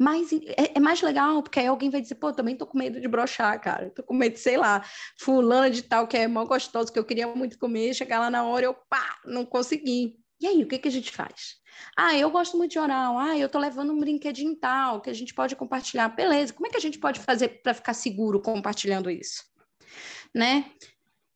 [0.00, 2.98] mais, é, é, mais legal, porque aí alguém vai dizer, pô, também tô com medo
[2.98, 3.90] de brochar, cara.
[3.90, 4.82] Tô com medo, sei lá,
[5.18, 8.42] fulana de tal que é mó gostoso, que eu queria muito comer, chegar lá na
[8.42, 10.18] hora eu, pá, não consegui.
[10.40, 11.56] E aí, o que, que a gente faz?
[11.94, 13.18] Ah, eu gosto muito de oral.
[13.18, 16.08] Ah, eu tô levando um brinquedinho tal que a gente pode compartilhar.
[16.08, 19.44] Beleza, como é que a gente pode fazer para ficar seguro compartilhando isso?
[20.34, 20.72] Né?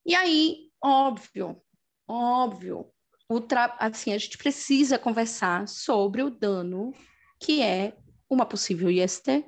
[0.07, 1.61] E aí, óbvio,
[2.09, 2.91] óbvio,
[3.29, 3.77] o tra...
[3.79, 6.95] assim, a gente precisa conversar sobre o dano
[7.39, 7.95] que é
[8.29, 9.45] uma possível IST,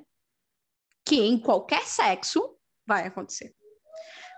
[1.05, 3.55] que em qualquer sexo vai acontecer.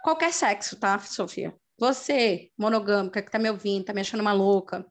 [0.03, 1.55] Qualquer sexo, tá, Sofia?
[1.77, 4.85] Você, monogâmica, que tá me ouvindo, tá me achando uma louca,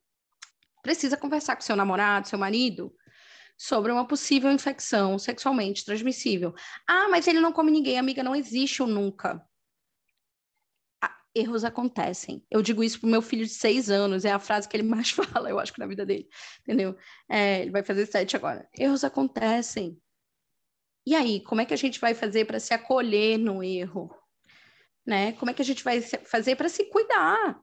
[0.82, 2.94] precisa conversar com seu namorado, seu marido,
[3.56, 6.54] sobre uma possível infecção sexualmente transmissível.
[6.86, 9.44] Ah, mas ele não come ninguém, amiga, não existe o nunca
[11.34, 12.44] erros acontecem.
[12.50, 15.10] Eu digo isso pro meu filho de seis anos, é a frase que ele mais
[15.10, 16.28] fala, eu acho que na vida dele,
[16.60, 16.96] entendeu?
[17.28, 18.68] É, ele vai fazer sete agora.
[18.76, 20.00] Erros acontecem.
[21.06, 24.14] E aí, como é que a gente vai fazer para se acolher no erro?
[25.06, 25.32] Né?
[25.32, 27.58] Como é que a gente vai fazer para se cuidar?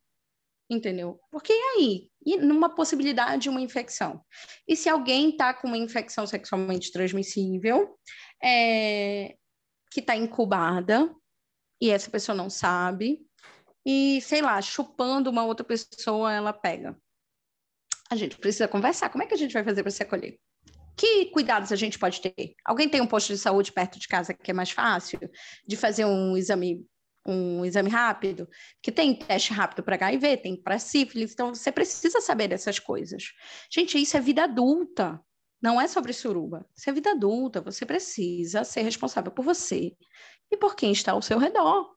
[0.67, 1.19] Entendeu?
[1.30, 2.12] Porque e aí?
[2.25, 4.19] E numa possibilidade de uma infecção?
[4.67, 7.95] E se alguém está com uma infecção sexualmente transmissível,
[8.43, 9.36] é,
[9.91, 11.13] que está incubada,
[11.80, 13.19] e essa pessoa não sabe,
[13.86, 16.98] e, sei lá, chupando uma outra pessoa, ela pega.
[18.10, 19.10] A gente precisa conversar.
[19.10, 20.39] Como é que a gente vai fazer para se acolher?
[20.98, 22.56] Que cuidados a gente pode ter?
[22.63, 25.19] Alguém tem um posto de saúde perto de casa que é mais fácil
[25.67, 26.86] de fazer um exame
[27.28, 28.48] um exame rápido,
[28.84, 33.32] que tem teste rápido para HIV, tem para sífilis, então você precisa saber dessas coisas.
[33.71, 35.19] Gente, isso é vida adulta,
[35.60, 36.63] não é sobre suruba.
[36.78, 39.95] Isso é vida adulta, você precisa ser responsável por você
[40.52, 41.95] e por quem está ao seu redor,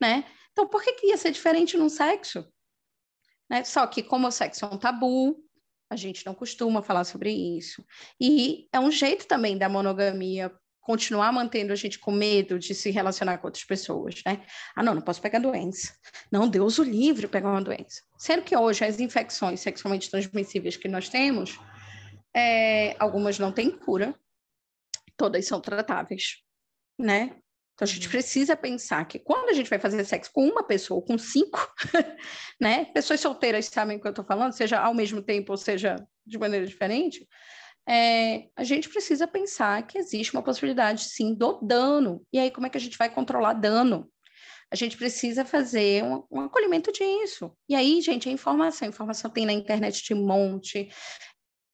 [0.00, 0.24] né?
[0.54, 2.46] Então, por que, que ia ser diferente num sexo?
[3.50, 3.64] Né?
[3.64, 5.36] Só que, como o sexo é um tabu,
[5.90, 7.84] a gente não costuma falar sobre isso.
[8.20, 12.90] E é um jeito também da monogamia continuar mantendo a gente com medo de se
[12.90, 14.44] relacionar com outras pessoas, né?
[14.76, 15.92] Ah, não, não posso pegar doença.
[16.30, 18.02] Não, Deus o livre pegar uma doença.
[18.16, 21.58] Sendo que hoje as infecções sexualmente transmissíveis que nós temos,
[22.36, 24.14] é, algumas não têm cura,
[25.16, 26.42] todas são tratáveis,
[26.98, 27.34] né?
[27.74, 28.12] Então a gente uhum.
[28.12, 31.58] precisa pensar que quando a gente vai fazer sexo com uma pessoa ou com cinco,
[32.60, 32.86] né?
[32.86, 36.38] Pessoas solteiras sabem o que eu estou falando, seja ao mesmo tempo ou seja de
[36.38, 37.26] maneira diferente.
[37.86, 42.24] É, a gente precisa pensar que existe uma possibilidade, sim, do dano.
[42.32, 44.10] E aí, como é que a gente vai controlar dano?
[44.70, 47.52] A gente precisa fazer um, um acolhimento disso.
[47.68, 48.86] E aí, gente, a informação.
[48.86, 50.88] A informação tem na internet de monte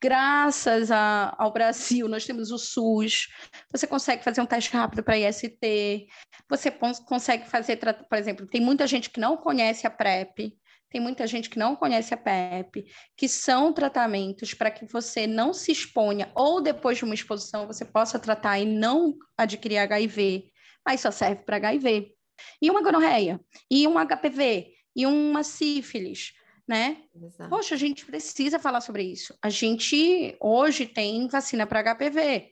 [0.01, 3.29] graças a, ao Brasil, nós temos o SUS,
[3.71, 6.07] você consegue fazer um teste rápido para IST,
[6.49, 6.71] você
[7.07, 10.57] consegue fazer, por exemplo, tem muita gente que não conhece a PrEP,
[10.91, 12.87] tem muita gente que não conhece a PrEP,
[13.17, 17.85] que são tratamentos para que você não se exponha, ou depois de uma exposição você
[17.85, 20.51] possa tratar e não adquirir HIV,
[20.85, 22.13] mas só serve para HIV.
[22.61, 23.39] E uma gonorreia,
[23.71, 26.33] e um HPV, e uma sífilis,
[26.71, 26.99] né?
[27.21, 27.51] Exato.
[27.51, 29.35] Poxa, a gente precisa falar sobre isso.
[29.43, 32.49] A gente hoje tem vacina para HPV.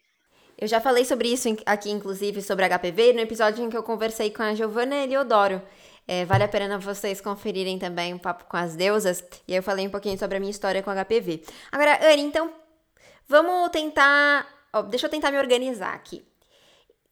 [0.59, 4.33] Eu já falei sobre isso aqui, inclusive, sobre HPV, no episódio em que eu conversei
[4.33, 5.63] com a Giovanna Eliodoro.
[6.05, 9.23] É, vale a pena vocês conferirem também um papo com as deusas.
[9.47, 11.45] E eu falei um pouquinho sobre a minha história com HPV.
[11.71, 12.53] Agora, Anne, então,
[13.29, 14.49] vamos tentar.
[14.73, 16.27] Ó, deixa eu tentar me organizar aqui.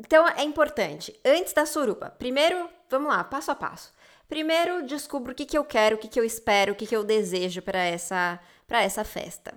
[0.00, 3.94] Então, é importante, antes da suruba, primeiro, vamos lá, passo a passo.
[4.28, 6.96] Primeiro, descubro o que, que eu quero, o que, que eu espero, o que, que
[6.96, 9.54] eu desejo para essa, essa festa,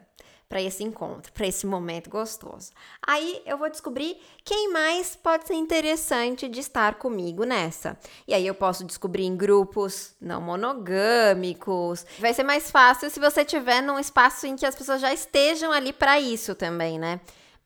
[0.47, 2.71] para esse encontro, para esse momento gostoso.
[3.05, 7.97] Aí eu vou descobrir quem mais pode ser interessante de estar comigo nessa.
[8.27, 12.05] E aí eu posso descobrir em grupos não monogâmicos.
[12.19, 15.71] Vai ser mais fácil se você tiver num espaço em que as pessoas já estejam
[15.71, 17.19] ali para isso também, né?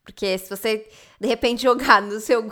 [0.04, 0.86] Porque se você,
[1.20, 2.44] de repente, jogar no seu.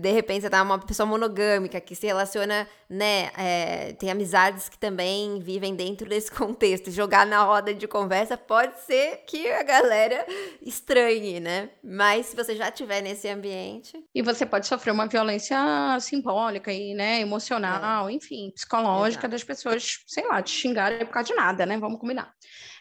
[0.00, 3.30] De repente, você tá uma pessoa monogâmica que se relaciona, né?
[3.36, 6.90] É, tem amizades que também vivem dentro desse contexto.
[6.90, 10.26] Jogar na roda de conversa pode ser que a galera
[10.62, 11.68] estranhe, né?
[11.82, 14.02] Mas se você já estiver nesse ambiente.
[14.14, 15.58] E você pode sofrer uma violência
[16.00, 18.12] simbólica e, né, emocional, é.
[18.12, 19.32] enfim, psicológica Exato.
[19.32, 21.76] das pessoas, sei lá, te xingarem por causa de nada, né?
[21.76, 22.32] Vamos combinar.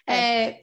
[0.07, 0.15] É.
[0.15, 0.61] é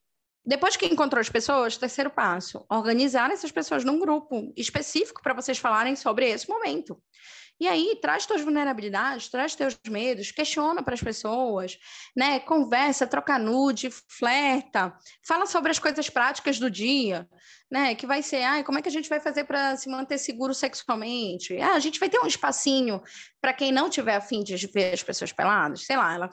[0.51, 5.59] depois que encontrou as pessoas, terceiro passo, organizar essas pessoas num grupo específico para vocês
[5.59, 7.01] falarem sobre esse momento.
[7.61, 11.79] E aí, traz suas vulnerabilidades, traz teus medos, questiona para as pessoas,
[12.17, 12.41] né?
[12.41, 14.93] Conversa, troca nude, flerta,
[15.25, 17.29] fala sobre as coisas práticas do dia,
[17.71, 17.95] né?
[17.95, 20.53] Que vai ser, ah, como é que a gente vai fazer para se manter seguro
[20.53, 21.57] sexualmente?
[21.61, 23.01] Ah, a gente vai ter um espacinho
[23.41, 26.31] para quem não tiver afim de ver as pessoas peladas, sei lá, ela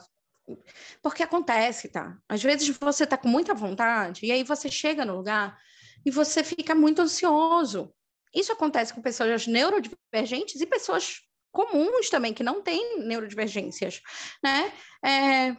[1.02, 2.16] porque acontece, tá?
[2.28, 5.58] Às vezes você tá com muita vontade e aí você chega no lugar
[6.04, 7.92] e você fica muito ansioso.
[8.34, 14.00] Isso acontece com pessoas neurodivergentes e pessoas comuns também, que não têm neurodivergências,
[14.42, 14.72] né?
[15.04, 15.56] É,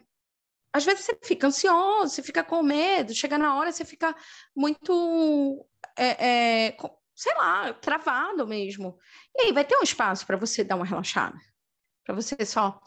[0.72, 4.16] às vezes você fica ansioso, você fica com medo, chega na hora você fica
[4.56, 5.66] muito,
[5.98, 6.78] é, é,
[7.16, 8.98] sei lá, travado mesmo.
[9.36, 11.38] E aí vai ter um espaço para você dar uma relaxada,
[12.06, 12.80] para você só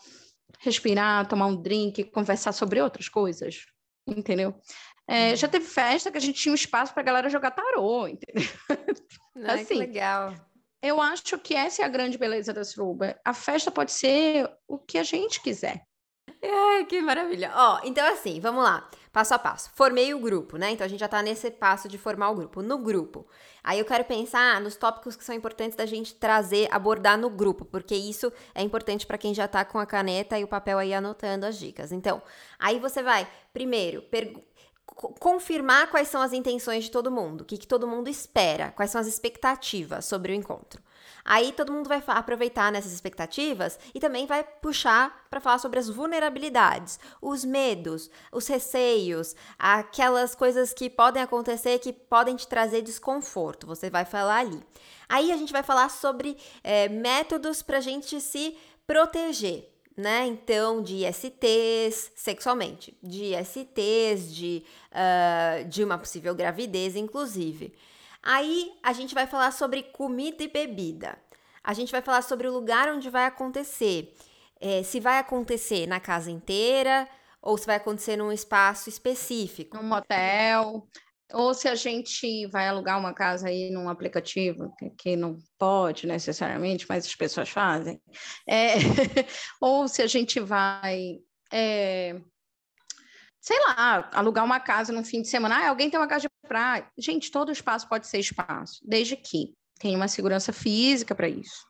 [0.63, 3.67] respirar, tomar um drink, conversar sobre outras coisas,
[4.07, 4.55] entendeu?
[5.07, 5.37] É, uhum.
[5.37, 8.49] já teve festa que a gente tinha um espaço para a galera jogar tarô, entendeu?
[9.37, 10.35] Ai, assim, que legal.
[10.81, 13.19] Eu acho que essa é a grande beleza da suruba.
[13.25, 15.85] A festa pode ser o que a gente quiser.
[16.89, 17.53] Que maravilha.
[17.55, 18.89] Ó, então assim, vamos lá.
[19.13, 19.71] Passo a passo.
[19.75, 20.71] Formei o grupo, né?
[20.71, 22.63] Então a gente já tá nesse passo de formar o grupo.
[22.63, 23.27] No grupo.
[23.63, 27.67] Aí eu quero pensar nos tópicos que são importantes da gente trazer, abordar no grupo,
[27.67, 30.95] porque isso é importante para quem já tá com a caneta e o papel aí
[30.95, 31.93] anotando as dicas.
[31.93, 32.23] Então,
[32.59, 34.03] aí você vai, primeiro,
[35.21, 38.91] confirmar quais são as intenções de todo mundo, o que, que todo mundo espera, quais
[38.91, 40.83] são as expectativas sobre o encontro.
[41.25, 45.89] Aí todo mundo vai aproveitar nessas expectativas e também vai puxar para falar sobre as
[45.89, 53.67] vulnerabilidades, os medos, os receios, aquelas coisas que podem acontecer que podem te trazer desconforto.
[53.67, 54.63] Você vai falar ali.
[55.09, 58.57] Aí a gente vai falar sobre é, métodos para a gente se
[58.87, 59.69] proteger.
[59.95, 60.27] Né?
[60.27, 67.75] Então, de ISTs sexualmente, de ISTs, de, uh, de uma possível gravidez, inclusive.
[68.23, 71.19] Aí a gente vai falar sobre comida e bebida.
[71.63, 74.15] A gente vai falar sobre o lugar onde vai acontecer.
[74.61, 77.09] É, se vai acontecer na casa inteira
[77.41, 79.77] ou se vai acontecer num espaço específico.
[79.77, 80.87] Num motel.
[81.33, 86.87] Ou se a gente vai alugar uma casa aí num aplicativo, que, não pode necessariamente,
[86.89, 88.01] mas as pessoas fazem.
[88.47, 88.75] É,
[89.61, 91.19] ou se a gente vai
[91.51, 92.21] é,
[93.43, 95.57] sei lá, alugar uma casa no fim de semana.
[95.57, 96.87] Ah, alguém tem uma casa de praia.
[96.97, 101.67] Gente, todo espaço pode ser espaço, desde que tem uma segurança física para isso.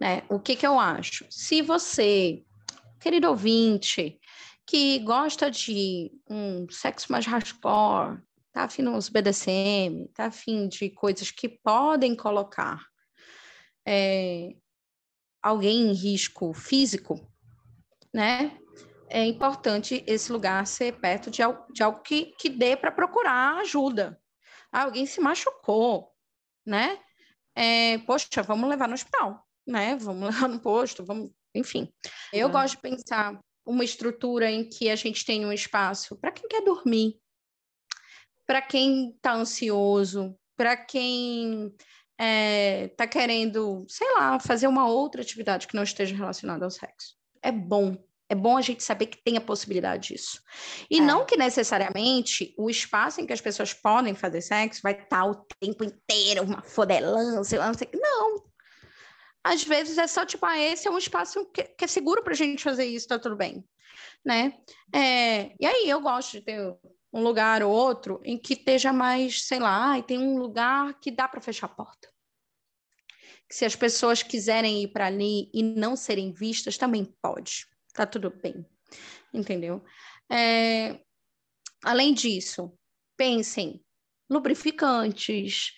[0.00, 0.24] Né?
[0.28, 1.24] O que, que eu acho?
[1.30, 2.42] Se você,
[3.00, 4.18] querido ouvinte,
[4.66, 8.20] que gosta de um sexo mais hardcore,
[8.52, 12.84] tá afim nos BDSM, tá afim de coisas que podem colocar
[13.86, 14.56] é,
[15.40, 17.32] alguém em risco físico,
[18.12, 18.58] né?
[19.08, 21.42] É importante esse lugar ser perto de,
[21.72, 24.20] de algo que, que dê para procurar ajuda.
[24.72, 26.12] Ah, alguém se machucou,
[26.64, 26.98] né?
[27.54, 29.96] É, poxa, vamos levar no hospital, né?
[29.96, 31.92] Vamos levar no posto, vamos, enfim.
[32.32, 36.48] Eu gosto de pensar uma estrutura em que a gente tem um espaço para quem
[36.48, 37.18] quer dormir,
[38.46, 41.84] para quem está ansioso, para quem está
[42.18, 47.16] é, tá querendo, sei lá, fazer uma outra atividade que não esteja relacionada ao sexo.
[47.42, 47.96] É bom.
[48.28, 50.42] É bom a gente saber que tem a possibilidade disso.
[50.90, 51.00] E é.
[51.00, 55.24] não que necessariamente o espaço em que as pessoas podem fazer sexo vai estar tá
[55.24, 57.98] o tempo inteiro, uma fodelã, sei lá, não sei o que.
[57.98, 58.46] Não,
[59.46, 62.32] às vezes é só tipo, ah, esse é um espaço que, que é seguro para
[62.32, 63.64] a gente fazer isso, tá tudo bem,
[64.24, 64.58] né?
[64.92, 66.76] É, e aí eu gosto de ter
[67.12, 71.12] um lugar ou outro em que esteja mais, sei lá, e tem um lugar que
[71.12, 72.12] dá para fechar a porta.
[73.48, 78.06] Que se as pessoas quiserem ir para ali e não serem vistas, também pode, tá
[78.06, 78.64] tudo bem,
[79.32, 79.82] entendeu?
[80.30, 81.00] É,
[81.82, 82.72] além disso,
[83.16, 83.82] pensem
[84.30, 85.72] lubrificantes,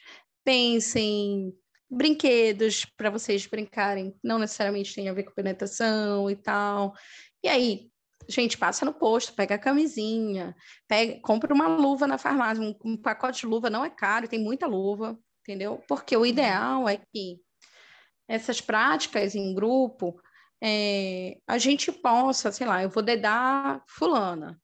[0.44, 1.54] pensem
[1.90, 6.94] brinquedos para vocês brincarem, não necessariamente tem a ver com penetração e tal.
[7.42, 7.90] E aí,
[8.28, 10.54] gente, passa no posto, pega a camisinha,
[10.86, 14.40] pega, compra uma luva na farmácia, um, um pacote de luva não é caro, tem
[14.42, 15.82] muita luva, entendeu?
[15.88, 16.26] Porque o uhum.
[16.26, 17.40] ideal é que
[18.28, 20.20] essas práticas em grupo,
[20.62, 24.60] é, a gente possa, sei lá, eu vou dedar fulana,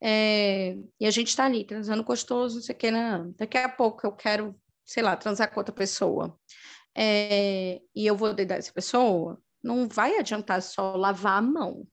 [0.00, 3.24] é, e a gente está ali transando gostoso, não sei o que, né?
[3.36, 4.54] daqui a pouco eu quero
[4.88, 6.34] sei lá, transar com outra pessoa,
[6.96, 11.86] é, e eu vou dedar essa pessoa, não vai adiantar só lavar a mão,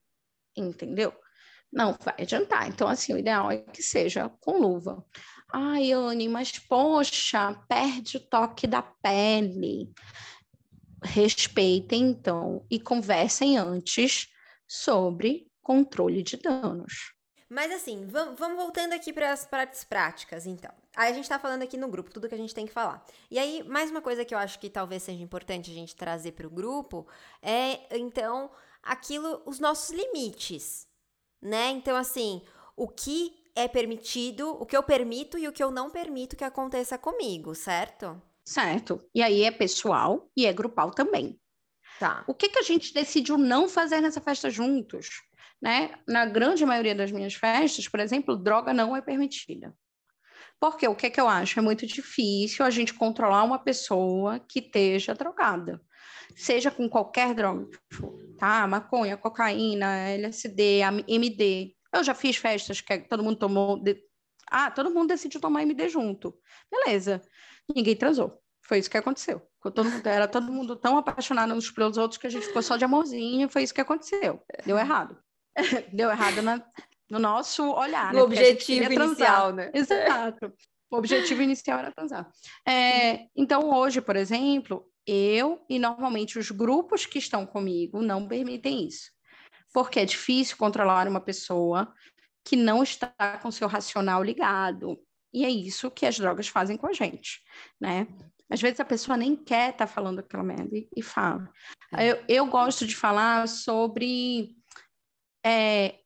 [0.55, 1.13] entendeu?
[1.69, 2.69] Não vai adiantar.
[2.69, 5.05] Então, assim, o ideal é que seja com luva.
[5.51, 9.91] Ai, Anne, mas poxa, perde o toque da pele.
[11.05, 14.27] Respeitem, então, e conversem antes
[14.67, 17.13] sobre controle de danos.
[17.49, 20.71] Mas assim, vamos, voltando aqui para as partes práticas, então.
[20.95, 23.05] Aí a gente tá falando aqui no grupo tudo que a gente tem que falar.
[23.29, 26.31] E aí, mais uma coisa que eu acho que talvez seja importante a gente trazer
[26.31, 27.07] para o grupo
[27.41, 28.49] é, então,
[28.81, 30.87] aquilo, os nossos limites,
[31.41, 31.69] né?
[31.69, 32.41] Então, assim,
[32.75, 36.43] o que é permitido, o que eu permito e o que eu não permito que
[36.43, 38.21] aconteça comigo, certo?
[38.45, 39.01] Certo.
[39.13, 41.39] E aí é pessoal e é grupal também.
[41.99, 42.23] Tá.
[42.27, 45.09] O que, que a gente decidiu não fazer nessa festa juntos?
[45.61, 45.95] Né?
[46.07, 49.73] Na grande maioria das minhas festas, por exemplo, droga não é permitida.
[50.59, 51.59] Porque o que, que eu acho?
[51.59, 55.81] É muito difícil a gente controlar uma pessoa que esteja drogada.
[56.35, 57.67] Seja com qualquer droga,
[58.37, 58.67] tá?
[58.67, 61.75] Maconha, cocaína, LSD, MD.
[61.93, 63.81] Eu já fiz festas que todo mundo tomou.
[63.81, 64.01] De...
[64.49, 66.37] Ah, todo mundo decidiu tomar MD junto.
[66.69, 67.21] Beleza.
[67.73, 68.39] Ninguém transou.
[68.61, 69.41] Foi isso que aconteceu.
[69.61, 72.77] Todo mundo, era todo mundo tão apaixonado uns pelos outros que a gente ficou só
[72.77, 73.49] de amorzinho.
[73.49, 74.41] Foi isso que aconteceu.
[74.65, 75.17] Deu errado.
[75.91, 76.63] Deu errado na,
[77.09, 78.11] no nosso olhar.
[78.13, 78.23] No né?
[78.23, 79.71] objetivo inicial, né?
[79.73, 80.53] Exato.
[80.89, 82.29] O objetivo inicial era transar.
[82.67, 88.87] É, então, hoje, por exemplo, eu e normalmente os grupos que estão comigo não permitem
[88.87, 89.11] isso.
[89.73, 91.93] Porque é difícil controlar uma pessoa
[92.43, 94.99] que não está com seu racional ligado.
[95.35, 97.43] E é isso que as drogas fazem com a gente,
[97.79, 98.07] né?
[98.49, 101.51] Às vezes a pessoa nem quer estar tá falando aquela merda e, e fala.
[101.93, 102.09] É.
[102.09, 104.55] Eu, eu gosto de falar sobre
[105.45, 105.99] é,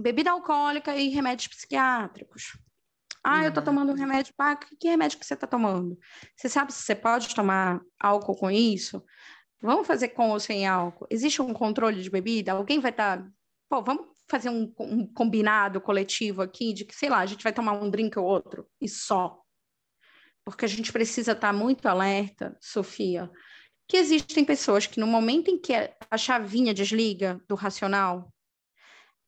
[0.00, 2.56] bebida alcoólica e remédios psiquiátricos.
[3.22, 3.66] Ah, eu tô uhum.
[3.66, 4.32] tomando um remédio.
[4.38, 5.98] Ah, que remédio que você tá tomando?
[6.34, 9.04] Você sabe se você pode tomar álcool com isso?
[9.60, 11.06] Vamos fazer com ou sem álcool?
[11.10, 12.52] Existe um controle de bebida?
[12.52, 13.18] Alguém vai estar.
[13.18, 13.30] Tá...
[13.68, 17.52] Pô, vamos fazer um, um, combinado coletivo aqui de que, sei lá, a gente vai
[17.52, 19.40] tomar um drink ou outro e só.
[20.44, 23.30] Porque a gente precisa estar tá muito alerta, Sofia,
[23.88, 25.72] que existem pessoas que no momento em que
[26.10, 28.32] a chavinha desliga do racional,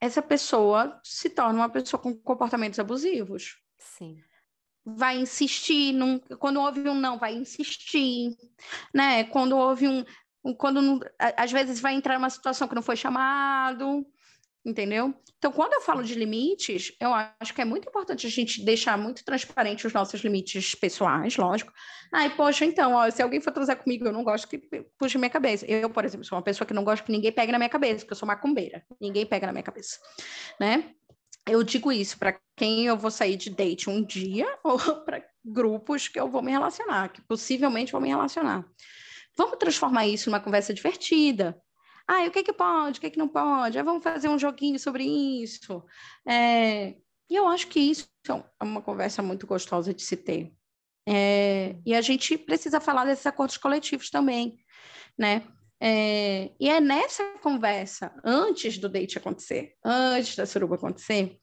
[0.00, 3.58] essa pessoa se torna uma pessoa com comportamentos abusivos.
[3.78, 4.18] Sim.
[4.84, 8.36] Vai insistir, num, quando houve um não, vai insistir,
[8.94, 9.24] né?
[9.24, 10.04] Quando houve um,
[10.44, 14.06] um quando às vezes vai entrar numa situação que não foi chamado,
[14.66, 15.14] entendeu?
[15.38, 18.98] Então, quando eu falo de limites, eu acho que é muito importante a gente deixar
[18.98, 21.72] muito transparente os nossos limites pessoais, lógico.
[22.12, 24.58] Ai, poxa, então, ó, se alguém for transar comigo, eu não gosto que
[24.98, 25.64] puxe minha cabeça.
[25.66, 28.00] Eu, por exemplo, sou uma pessoa que não gosta que ninguém pegue na minha cabeça,
[28.00, 28.82] porque eu sou macumbeira.
[29.00, 29.98] Ninguém pega na minha cabeça,
[30.60, 30.90] né?
[31.48, 36.08] eu digo isso para quem eu vou sair de date um dia ou para grupos
[36.08, 38.66] que eu vou me relacionar, que possivelmente vou me relacionar.
[39.36, 41.56] Vamos transformar isso numa conversa divertida.
[42.08, 43.78] Ah, o que é que pode, o que é que não pode?
[43.78, 45.84] Ah, vamos fazer um joguinho sobre isso.
[46.26, 46.96] É...
[47.28, 50.52] E eu acho que isso é uma conversa muito gostosa de se ter.
[51.08, 51.76] É...
[51.84, 54.58] E a gente precisa falar desses acordos coletivos também,
[55.18, 55.42] né?
[55.80, 61.38] É, e é nessa conversa, antes do date acontecer, antes da suruba acontecer,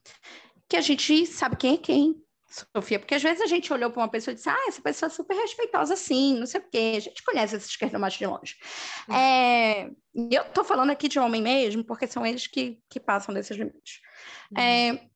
[0.68, 4.02] que a gente sabe quem é quem, Sofia, porque às vezes a gente olhou para
[4.02, 6.94] uma pessoa e disse, ah, essa pessoa é super respeitosa, sim, não sei o quê,
[6.96, 8.56] a gente conhece esses esquerdomatos de longe.
[9.08, 9.16] Uhum.
[9.16, 13.56] É, eu estou falando aqui de homem mesmo, porque são eles que, que passam desses
[13.56, 14.00] limites.
[14.52, 14.62] Uhum.
[14.62, 15.08] É,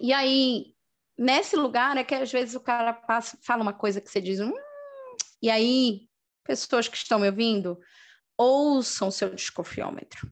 [0.00, 0.74] e aí,
[1.16, 4.40] nesse lugar é que às vezes o cara passa, fala uma coisa que você diz,
[4.40, 4.52] hum,
[5.40, 6.08] e aí,
[6.44, 7.78] pessoas que estão me ouvindo,
[8.36, 10.28] ouçam seu desconfiômetro.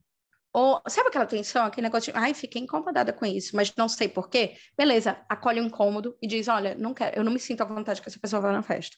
[0.55, 4.07] Ou, sabe aquela tensão, aquele negócio de, ai, fiquei incomodada com isso, mas não sei
[4.07, 4.57] por quê?
[4.77, 7.65] Beleza, acolhe o um incômodo e diz, olha, não quero, eu não me sinto à
[7.65, 8.97] vontade que essa pessoa vá na festa.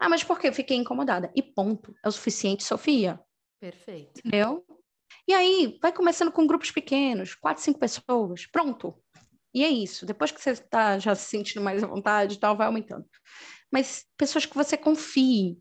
[0.00, 0.48] Ah, mas por quê?
[0.48, 1.30] Eu fiquei incomodada.
[1.36, 1.94] E ponto.
[2.02, 3.20] É o suficiente, Sofia.
[3.60, 4.20] Perfeito.
[4.20, 4.64] Entendeu?
[5.26, 8.94] E aí, vai começando com grupos pequenos, quatro, cinco pessoas, pronto.
[9.52, 10.06] E é isso.
[10.06, 13.04] Depois que você está já se sentindo mais à vontade e tal, vai aumentando.
[13.70, 15.58] Mas pessoas que você confie,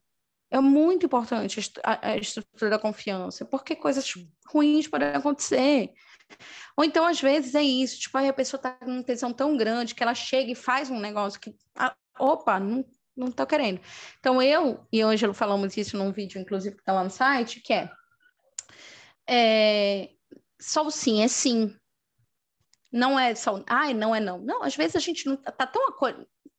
[0.49, 4.13] é muito importante a, estrutura da confiança, porque coisas
[4.49, 5.91] ruins podem acontecer.
[6.75, 9.57] Ou então, às vezes, é isso, tipo, aí a pessoa está com uma tensão tão
[9.57, 12.85] grande que ela chega e faz um negócio que, ah, opa, não,
[13.15, 13.81] não querendo.
[14.19, 17.73] Então, eu e Ângelo falamos isso num vídeo, inclusive, que está lá no site, que
[17.73, 17.89] é,
[19.29, 20.09] é
[20.59, 21.75] só o sim é sim.
[22.91, 24.39] Não é só, ai, não é não.
[24.39, 25.85] Não, às vezes a gente não tá tão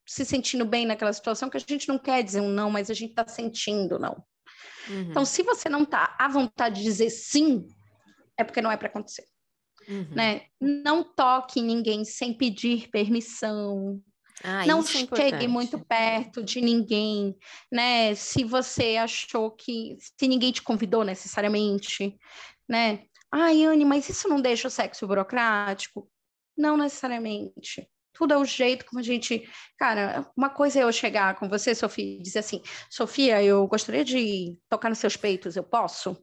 [0.09, 2.94] se sentindo bem naquela situação que a gente não quer dizer um não, mas a
[2.94, 4.24] gente está sentindo não.
[4.88, 5.11] Uhum.
[5.11, 7.68] Então, se você não está à vontade de dizer sim,
[8.34, 9.26] é porque não é para acontecer.
[9.86, 10.09] Uhum.
[10.14, 10.46] Né?
[10.59, 14.00] Não toque ninguém sem pedir permissão.
[14.42, 17.36] Ah, não é chegue é muito perto de ninguém,
[17.70, 18.14] né?
[18.14, 22.16] Se você achou que se ninguém te convidou necessariamente,
[22.66, 23.02] né?
[23.30, 26.09] Ai, Anne, mas isso não deixa o sexo burocrático?
[26.56, 27.86] Não necessariamente
[28.18, 29.48] tudo é o jeito como a gente.
[29.78, 32.60] Cara, uma coisa é eu chegar com você, Sofia, e dizer assim:
[32.90, 36.20] Sofia, eu gostaria de tocar nos seus peitos, eu posso?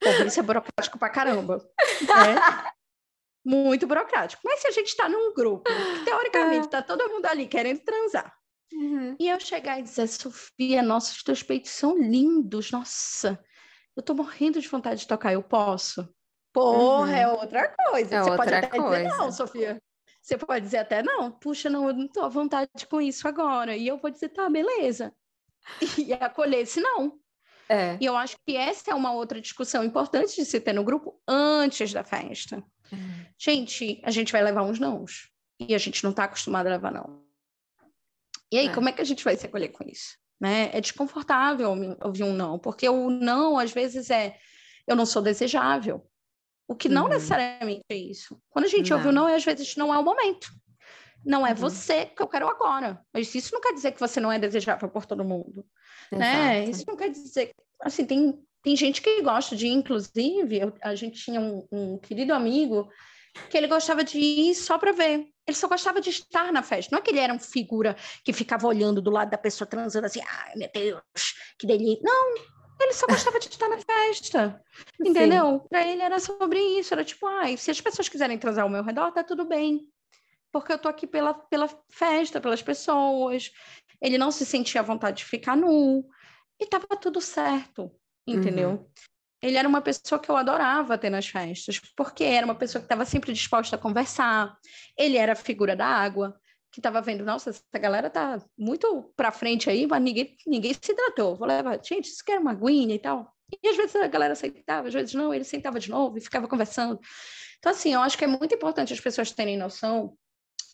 [0.00, 1.58] Porra, isso é burocrático pra caramba.
[1.58, 2.72] Né?
[3.44, 4.42] Muito burocrático.
[4.44, 8.32] Mas se a gente está num grupo, que teoricamente está todo mundo ali querendo transar,
[8.72, 9.16] uhum.
[9.18, 13.38] e eu chegar e dizer, Sofia, nossa, os teus peitos são lindos, nossa,
[13.96, 16.08] eu tô morrendo de vontade de tocar, eu posso?
[16.52, 17.16] Porra, uhum.
[17.16, 18.16] é outra coisa.
[18.16, 19.04] É Você outra pode até coisa.
[19.04, 19.82] dizer não, Sofia.
[20.26, 23.76] Você pode dizer até, não, puxa, não, eu não estou à vontade com isso agora.
[23.76, 25.14] E eu vou dizer, tá, beleza.
[26.04, 27.20] E acolher esse não.
[27.68, 27.96] É.
[28.00, 31.20] E eu acho que essa é uma outra discussão importante de se ter no grupo
[31.28, 32.56] antes da festa.
[32.90, 33.26] Uhum.
[33.38, 35.30] Gente, a gente vai levar uns nãos.
[35.60, 37.24] E a gente não está acostumado a levar não.
[38.50, 38.74] E aí, é.
[38.74, 40.16] como é que a gente vai se acolher com isso?
[40.40, 40.70] Né?
[40.72, 41.70] É desconfortável
[42.02, 44.36] ouvir um não, porque o não, às vezes, é
[44.88, 46.04] eu não sou desejável.
[46.68, 47.10] O que não uhum.
[47.10, 48.40] necessariamente é isso.
[48.50, 48.96] Quando a gente não.
[48.96, 50.48] ouve o não, às vezes não é o momento.
[51.24, 51.56] Não é uhum.
[51.56, 53.00] você que eu quero agora.
[53.12, 55.64] Mas isso não quer dizer que você não é desejável por todo mundo.
[56.10, 56.64] Né?
[56.64, 57.52] Isso não quer dizer.
[57.82, 62.32] Assim, tem, tem gente que gosta de, inclusive, eu, a gente tinha um, um querido
[62.32, 62.88] amigo
[63.50, 65.28] que ele gostava de ir só para ver.
[65.46, 66.90] Ele só gostava de estar na festa.
[66.90, 70.06] Não é que ele era uma figura que ficava olhando do lado da pessoa transando
[70.06, 71.02] assim, ai meu Deus,
[71.58, 72.02] que delícia.
[72.02, 72.34] Não,
[72.80, 74.62] ele só gostava de estar na festa,
[75.00, 75.60] entendeu?
[75.68, 78.82] Para ele era sobre isso, era tipo, ai, se as pessoas quiserem transar ao meu
[78.82, 79.88] redor, tá tudo bem,
[80.52, 83.50] porque eu tô aqui pela, pela festa, pelas pessoas.
[84.00, 86.06] Ele não se sentia à vontade de ficar nu,
[86.60, 87.90] e tava tudo certo,
[88.26, 88.70] entendeu?
[88.70, 88.86] Uhum.
[89.42, 92.86] Ele era uma pessoa que eu adorava ter nas festas, porque era uma pessoa que
[92.86, 94.56] estava sempre disposta a conversar.
[94.96, 96.38] Ele era a figura da água
[96.76, 100.92] que estava vendo, nossa, essa galera tá muito para frente aí, mas ninguém, ninguém se
[100.92, 101.34] hidratou.
[101.34, 103.32] Vou levar, gente, isso quer uma aguinha e tal.
[103.62, 106.46] E às vezes a galera aceitava, às vezes não, ele sentava de novo e ficava
[106.46, 107.00] conversando.
[107.58, 110.18] Então, assim, eu acho que é muito importante as pessoas terem noção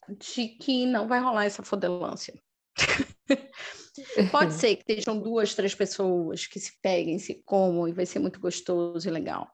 [0.09, 2.35] de que não vai rolar essa fodelância.
[4.33, 8.19] Pode ser que estejam duas, três pessoas que se peguem, se comam e vai ser
[8.19, 9.49] muito gostoso e legal.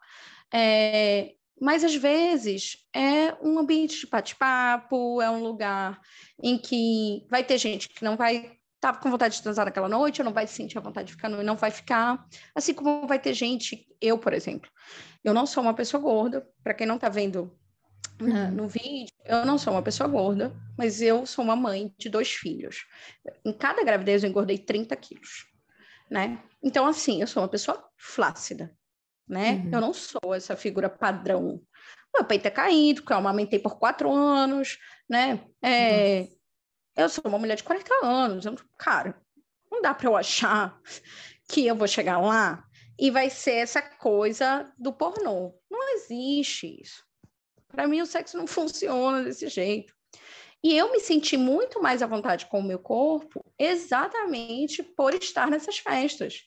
[0.50, 6.00] É, mas às vezes é um ambiente de bate-papo, é um lugar
[6.42, 8.36] em que vai ter gente que não vai
[8.76, 11.12] estar tá com vontade de transar naquela noite, ou não vai sentir a vontade de
[11.12, 12.26] ficar e não vai ficar.
[12.54, 14.70] Assim como vai ter gente, eu, por exemplo,
[15.24, 17.52] eu não sou uma pessoa gorda, para quem não está vendo
[18.20, 18.50] né, uhum.
[18.52, 22.32] no vídeo, eu não sou uma pessoa gorda, mas eu sou uma mãe de dois
[22.32, 22.86] filhos.
[23.44, 25.46] Em cada gravidez eu engordei 30 quilos,
[26.10, 26.42] né?
[26.62, 28.76] Então, assim, eu sou uma pessoa flácida
[29.28, 29.62] né?
[29.64, 29.70] Uhum.
[29.72, 31.60] Eu não sou essa figura padrão
[32.14, 35.40] meu peito é caído, porque eu amamentei por quatro anos, né?
[35.62, 36.28] É,
[36.96, 39.20] eu sou uma mulher de 40 anos, eu, cara,
[39.70, 40.80] não dá para eu achar
[41.48, 42.64] que eu vou chegar lá
[42.98, 45.54] e vai ser essa coisa do pornô.
[45.70, 47.04] Não existe isso.
[47.68, 49.94] Para mim, o sexo não funciona desse jeito.
[50.64, 55.48] E eu me senti muito mais à vontade com o meu corpo exatamente por estar
[55.48, 56.42] nessas festas.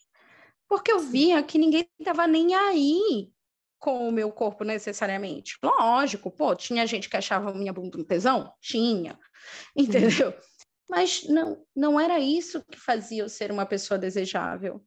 [0.71, 3.29] Porque eu via que ninguém estava nem aí
[3.77, 5.57] com o meu corpo necessariamente.
[5.61, 8.53] Lógico, pô, tinha gente que achava minha bunda um tesão?
[8.61, 9.19] Tinha,
[9.75, 10.29] entendeu?
[10.29, 10.33] Uhum.
[10.89, 14.81] Mas não, não era isso que fazia eu ser uma pessoa desejável.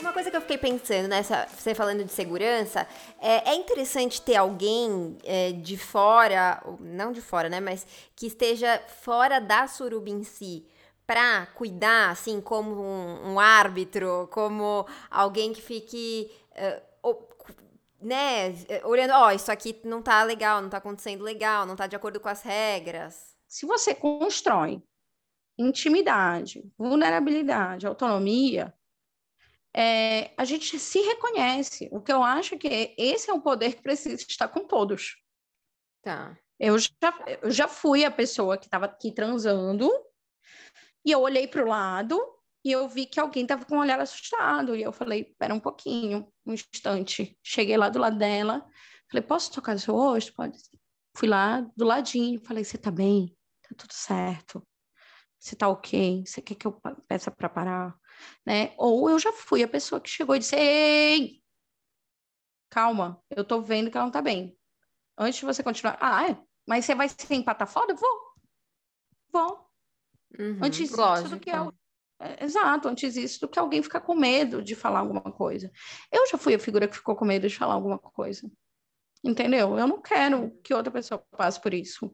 [0.00, 2.88] Uma coisa que eu fiquei pensando nessa, você falando de segurança,
[3.20, 8.82] é, é interessante ter alguém é, de fora, não de fora, né, mas que esteja
[9.00, 10.66] fora da suruba em si,
[11.08, 16.30] para cuidar, assim, como um, um, árbitro, como alguém que fique,
[17.02, 17.16] uh,
[17.98, 18.52] né,
[18.84, 21.96] olhando, ó, oh, isso aqui não tá legal, não tá acontecendo legal, não tá de
[21.96, 23.34] acordo com as regras.
[23.46, 24.82] Se você constrói
[25.56, 28.74] intimidade, vulnerabilidade, autonomia,
[29.74, 31.88] é, a gente se reconhece.
[31.90, 35.16] O que eu acho é que esse é um poder que precisa estar com todos.
[36.02, 36.38] Tá.
[36.60, 36.90] Eu já,
[37.42, 39.90] eu já fui a pessoa que estava aqui transando
[41.08, 42.20] e eu olhei para o lado
[42.62, 44.76] e eu vi que alguém estava com um olhar assustado.
[44.76, 47.34] E eu falei, espera um pouquinho, um instante.
[47.42, 48.62] Cheguei lá do lado dela,
[49.10, 50.34] falei, posso tocar no seu rosto?
[50.34, 50.58] Pode.
[51.16, 53.34] Fui lá do ladinho, falei, você tá bem?
[53.62, 54.62] Tá tudo certo?
[55.38, 56.26] Você tá ok?
[56.26, 56.78] Você quer que eu
[57.08, 57.96] peça para parar?
[58.44, 58.74] Né?
[58.76, 61.42] Ou eu já fui a pessoa que chegou e disse, ei,
[62.68, 64.54] calma, eu tô vendo que ela não tá bem.
[65.16, 66.38] Antes de você continuar, ah, é?
[66.66, 67.94] Mas você vai se empatar foda?
[67.94, 68.34] Vou.
[69.32, 69.67] Vou.
[70.36, 71.30] Uhum, antes lógico.
[71.30, 71.72] do que eu,
[72.20, 75.70] é, exato, antes disso do que alguém ficar com medo de falar alguma coisa.
[76.10, 78.50] Eu já fui a figura que ficou com medo de falar alguma coisa.
[79.24, 79.78] Entendeu?
[79.78, 82.12] Eu não quero que outra pessoa passe por isso.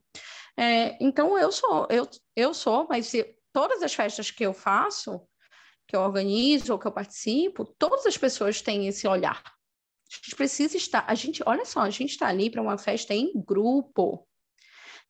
[0.56, 5.20] É, então eu sou, eu, eu sou, mas se, todas as festas que eu faço,
[5.86, 9.42] que eu organizo ou que eu participo, todas as pessoas têm esse olhar.
[9.44, 13.14] A gente precisa estar, a gente, olha só, a gente está ali para uma festa
[13.14, 14.26] em grupo.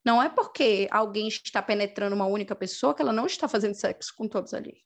[0.05, 4.13] Não é porque alguém está penetrando uma única pessoa que ela não está fazendo sexo
[4.17, 4.85] com todos ali.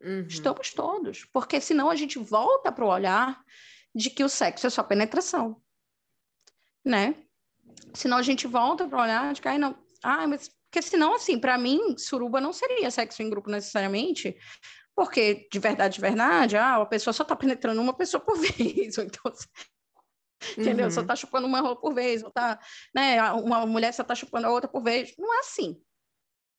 [0.00, 0.26] Uhum.
[0.28, 1.24] Estamos todos.
[1.32, 3.42] Porque senão a gente volta para o olhar
[3.94, 5.60] de que o sexo é só penetração.
[6.84, 7.14] Né?
[7.94, 9.76] Senão a gente volta para o olhar de que, ai, não.
[10.02, 10.50] Ah, mas.
[10.70, 14.34] Porque senão, assim, para mim, suruba não seria sexo em grupo necessariamente,
[14.96, 18.96] porque de verdade, de verdade, ah, a pessoa só está penetrando uma pessoa por vez,
[18.96, 19.30] ou então
[20.56, 20.86] entendeu?
[20.86, 20.90] Uhum.
[20.90, 22.58] Só tá chupando uma rola por vez, ou tá,
[22.94, 25.14] né, uma mulher só tá chupando a outra por vez.
[25.18, 25.80] Não é assim,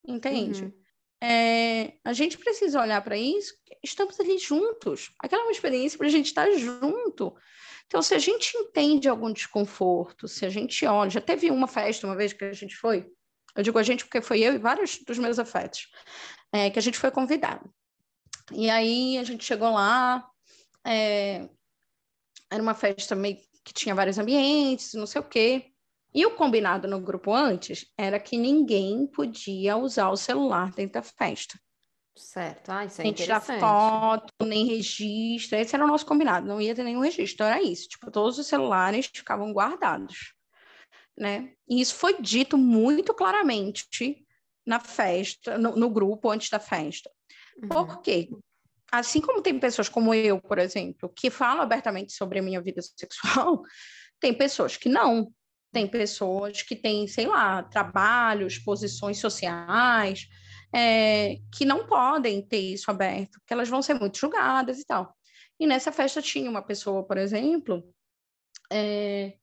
[0.07, 0.63] entende?
[0.65, 0.84] Uhum.
[1.21, 5.13] É, a gente precisa olhar para isso, estamos ali juntos.
[5.19, 7.34] Aquela é uma experiência para a gente estar junto.
[7.88, 12.07] Então, se a gente entende algum desconforto, se a gente olha, já teve uma festa
[12.07, 13.09] uma vez que a gente foi,
[13.55, 15.88] eu digo a gente porque foi eu e vários dos meus afetos,
[16.51, 17.73] é, que a gente foi convidado.
[18.51, 20.27] E aí a gente chegou lá,
[20.86, 21.47] é,
[22.51, 25.72] era uma festa meio que tinha vários ambientes, não sei o quê.
[26.14, 31.01] E o combinado no grupo antes era que ninguém podia usar o celular dentro da
[31.01, 31.57] festa.
[32.16, 35.57] Certo, ah, isso é nem tirar foto, nem registro.
[35.57, 37.89] Esse era o nosso combinado, não ia ter nenhum registro, era isso.
[37.89, 40.36] Tipo, todos os celulares ficavam guardados,
[41.18, 41.53] né?
[41.68, 44.24] E isso foi dito muito claramente
[44.64, 47.09] na festa, no, no grupo antes da festa.
[47.57, 47.70] Uhum.
[47.70, 48.30] Por quê?
[48.94, 52.80] Assim como tem pessoas como eu, por exemplo, que falam abertamente sobre a minha vida
[52.80, 53.64] sexual,
[54.22, 55.34] tem pessoas que não.
[55.72, 60.28] Tem pessoas que têm, sei lá, trabalhos, posições sociais,
[60.72, 65.18] é, que não podem ter isso aberto, porque elas vão ser muito julgadas e tal.
[65.60, 67.84] E nessa festa tinha uma pessoa, por exemplo,
[68.72, 69.34] é,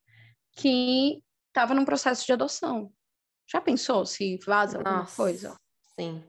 [0.52, 2.92] que estava num processo de adoção.
[3.50, 5.56] Já pensou se vaza alguma Nossa, coisa?
[5.98, 6.22] Sim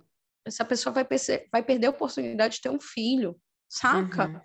[0.45, 1.05] essa pessoa vai,
[1.51, 3.39] vai perder a oportunidade de ter um filho,
[3.69, 4.27] saca?
[4.27, 4.41] Uhum.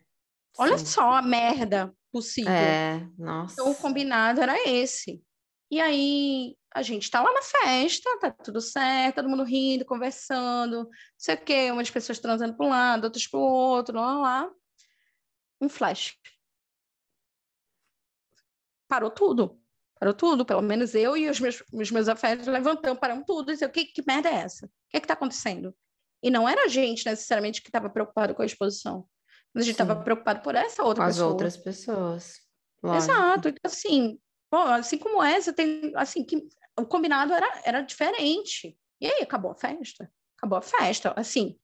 [0.58, 0.86] Olha Sim.
[0.86, 2.52] só a merda possível.
[2.52, 3.54] É, nossa.
[3.54, 5.22] Então, o combinado era esse.
[5.70, 10.84] E aí, a gente tá lá na festa, tá tudo certo, todo mundo rindo, conversando,
[10.84, 14.18] não sei o quê, umas pessoas transando para um lado, outras para o outro, lá,
[14.18, 14.50] lá.
[15.60, 16.16] Um flash.
[18.88, 19.60] Parou tudo.
[19.98, 23.54] Parou tudo, pelo menos eu e os meus, os meus afetos levantamos, paramos tudo e
[23.54, 24.66] disse, o que, que merda é essa?
[24.66, 25.74] O que é que tá acontecendo?
[26.26, 29.06] E não era a gente necessariamente que estava preocupado com a exposição.
[29.54, 31.26] Mas a gente estava preocupado por essa outra com pessoa.
[31.26, 32.40] as outras pessoas.
[32.82, 33.04] Lógico.
[33.04, 33.48] Exato.
[33.48, 34.18] Então, assim,
[34.50, 38.76] pô, assim como essa, tem, assim, que o combinado era, era diferente.
[39.00, 40.10] E aí, acabou a festa.
[40.36, 41.14] Acabou a festa.
[41.16, 41.56] Assim,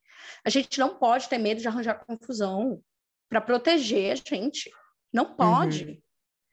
[0.45, 2.81] a gente não pode ter medo de arranjar confusão
[3.29, 4.71] para proteger a gente.
[5.13, 5.87] Não pode.
[5.87, 6.03] Uhum.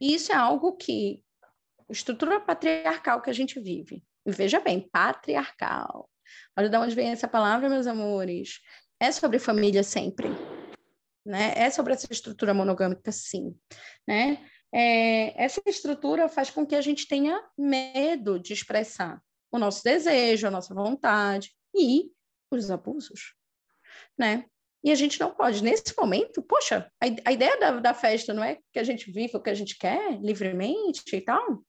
[0.00, 1.22] E isso é algo que
[1.88, 4.02] estrutura patriarcal que a gente vive.
[4.26, 6.09] E veja bem, patriarcal.
[6.56, 8.60] Olha de onde vem essa palavra, meus amores.
[8.98, 10.28] É sobre família sempre.
[11.24, 11.52] Né?
[11.56, 13.54] É sobre essa estrutura monogâmica, sim.
[14.06, 14.44] Né?
[14.72, 19.20] É, essa estrutura faz com que a gente tenha medo de expressar
[19.50, 22.10] o nosso desejo, a nossa vontade e
[22.50, 23.34] os abusos,
[24.18, 24.44] né?
[24.82, 28.42] E a gente não pode, nesse momento, poxa, a, a ideia da, da, festa não
[28.42, 31.62] é que a gente viva o que a gente quer livremente e tal.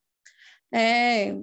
[0.72, 1.34] É,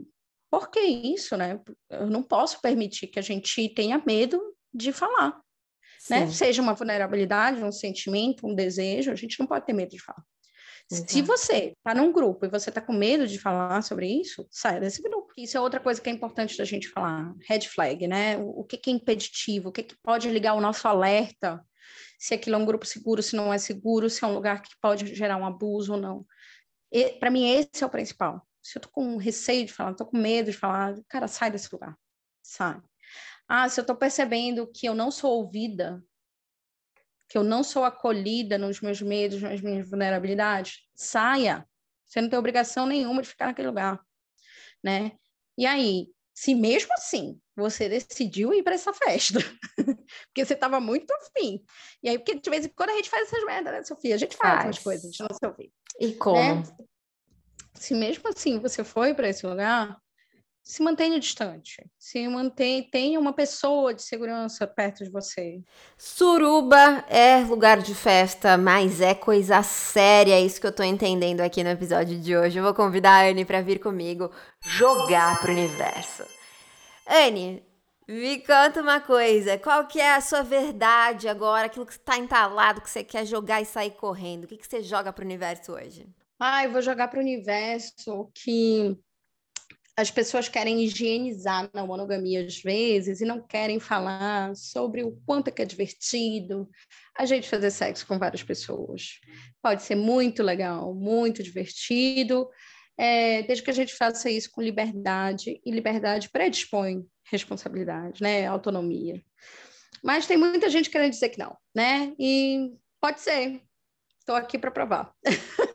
[0.49, 1.59] por que isso, né?
[1.89, 4.41] Eu não posso permitir que a gente tenha medo
[4.73, 5.39] de falar,
[6.09, 6.27] né?
[6.27, 10.23] Seja uma vulnerabilidade, um sentimento, um desejo, a gente não pode ter medo de falar.
[10.91, 11.11] Exato.
[11.11, 14.79] Se você está num grupo e você está com medo de falar sobre isso, saia
[14.79, 15.31] desse grupo.
[15.37, 17.31] Isso é outra coisa que é importante da gente falar.
[17.47, 18.37] Red flag, né?
[18.37, 21.63] O, o que, que é impeditivo, o que, que pode ligar o nosso alerta,
[22.17, 24.71] se aquilo é um grupo seguro, se não é seguro, se é um lugar que
[24.81, 26.25] pode gerar um abuso ou não.
[27.19, 28.45] Para mim, esse é o principal.
[28.69, 31.67] Se eu tô com receio de falar, tô com medo de falar, cara, sai desse
[31.73, 31.97] lugar.
[32.43, 32.79] Sai.
[33.47, 36.03] Ah, se eu tô percebendo que eu não sou ouvida,
[37.27, 41.67] que eu não sou acolhida nos meus medos, nas minhas vulnerabilidades, saia.
[42.05, 43.99] Você não tem obrigação nenhuma de ficar naquele lugar,
[44.83, 45.13] né?
[45.57, 49.39] E aí, se mesmo assim você decidiu ir para essa festa,
[50.27, 51.65] porque você estava muito afim,
[52.03, 54.13] e aí, porque de vez em quando a gente faz essas merdas, né, Sofia?
[54.13, 54.79] A gente faz, faz.
[54.79, 55.73] coisas, a gente não se ouvir.
[55.99, 56.37] E como?
[56.37, 56.63] Né?
[57.79, 59.97] Se mesmo assim você foi para esse lugar,
[60.61, 65.63] se mantenha distante, se mantenha, tenha uma pessoa de segurança perto de você.
[65.97, 71.39] Suruba é lugar de festa, mas é coisa séria, é isso que eu tô entendendo
[71.39, 72.59] aqui no episódio de hoje.
[72.59, 74.29] Eu vou convidar a Anne para vir comigo
[74.61, 76.25] jogar pro universo.
[77.07, 77.63] Anne,
[78.05, 82.81] me conta uma coisa, qual que é a sua verdade agora, aquilo que está entalado,
[82.81, 84.43] que você quer jogar e sair correndo?
[84.43, 86.05] O que, que você joga pro universo hoje?
[86.39, 88.97] Ah, eu vou jogar pro universo que
[89.97, 95.49] as pessoas querem higienizar na monogamia às vezes e não querem falar sobre o quanto
[95.49, 96.69] é que é divertido
[97.17, 99.19] a gente fazer sexo com várias pessoas.
[99.61, 102.49] Pode ser muito legal, muito divertido,
[102.97, 108.47] é, desde que a gente faça isso com liberdade, e liberdade predispõe responsabilidade, né?
[108.47, 109.21] Autonomia.
[110.01, 112.13] Mas tem muita gente querendo dizer que não, né?
[112.17, 112.71] E
[113.01, 113.61] pode ser.
[114.19, 115.13] Estou aqui para provar.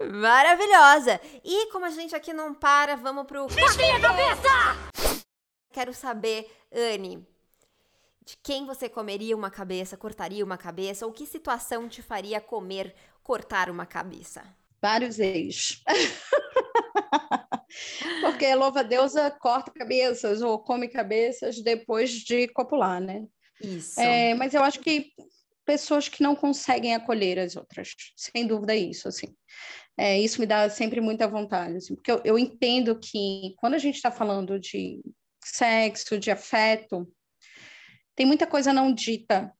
[0.00, 1.20] Maravilhosa!
[1.44, 3.46] E como a gente aqui não para, vamos pro.
[3.46, 4.48] Desvia a cabeça!
[5.72, 7.26] Quero saber, Anne,
[8.24, 12.94] de quem você comeria uma cabeça, cortaria uma cabeça, ou que situação te faria comer,
[13.22, 14.42] cortar uma cabeça?
[14.80, 15.82] Vários ex.
[18.20, 23.26] Porque louva-deusa corta cabeças ou come cabeças depois de copular, né?
[23.60, 24.00] Isso.
[24.00, 25.12] É, mas eu acho que
[25.64, 29.26] pessoas que não conseguem acolher as outras, sem dúvida isso, assim.
[29.96, 33.78] É, isso me dá sempre muita vontade, assim, porque eu, eu entendo que quando a
[33.78, 35.02] gente está falando de
[35.44, 37.10] sexo, de afeto,
[38.14, 39.52] tem muita coisa não dita,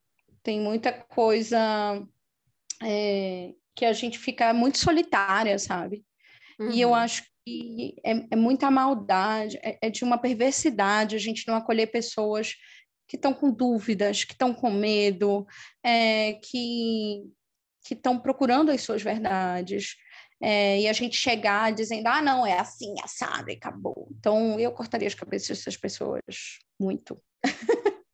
[0.42, 2.02] tem muita coisa
[2.82, 6.04] é, que a gente fica muito solitária, sabe?
[6.58, 6.70] Uhum.
[6.70, 6.94] E eu uhum.
[6.94, 11.88] acho que é, é muita maldade, é, é de uma perversidade a gente não acolher
[11.88, 12.54] pessoas
[13.12, 15.46] que estão com dúvidas, que estão com medo,
[15.84, 17.30] é, que
[17.90, 19.96] estão procurando as suas verdades.
[20.40, 24.08] É, e a gente chegar dizendo, ah, não, é assim, assado, e acabou.
[24.18, 26.22] Então, eu cortaria as cabeças dessas pessoas
[26.80, 27.22] muito.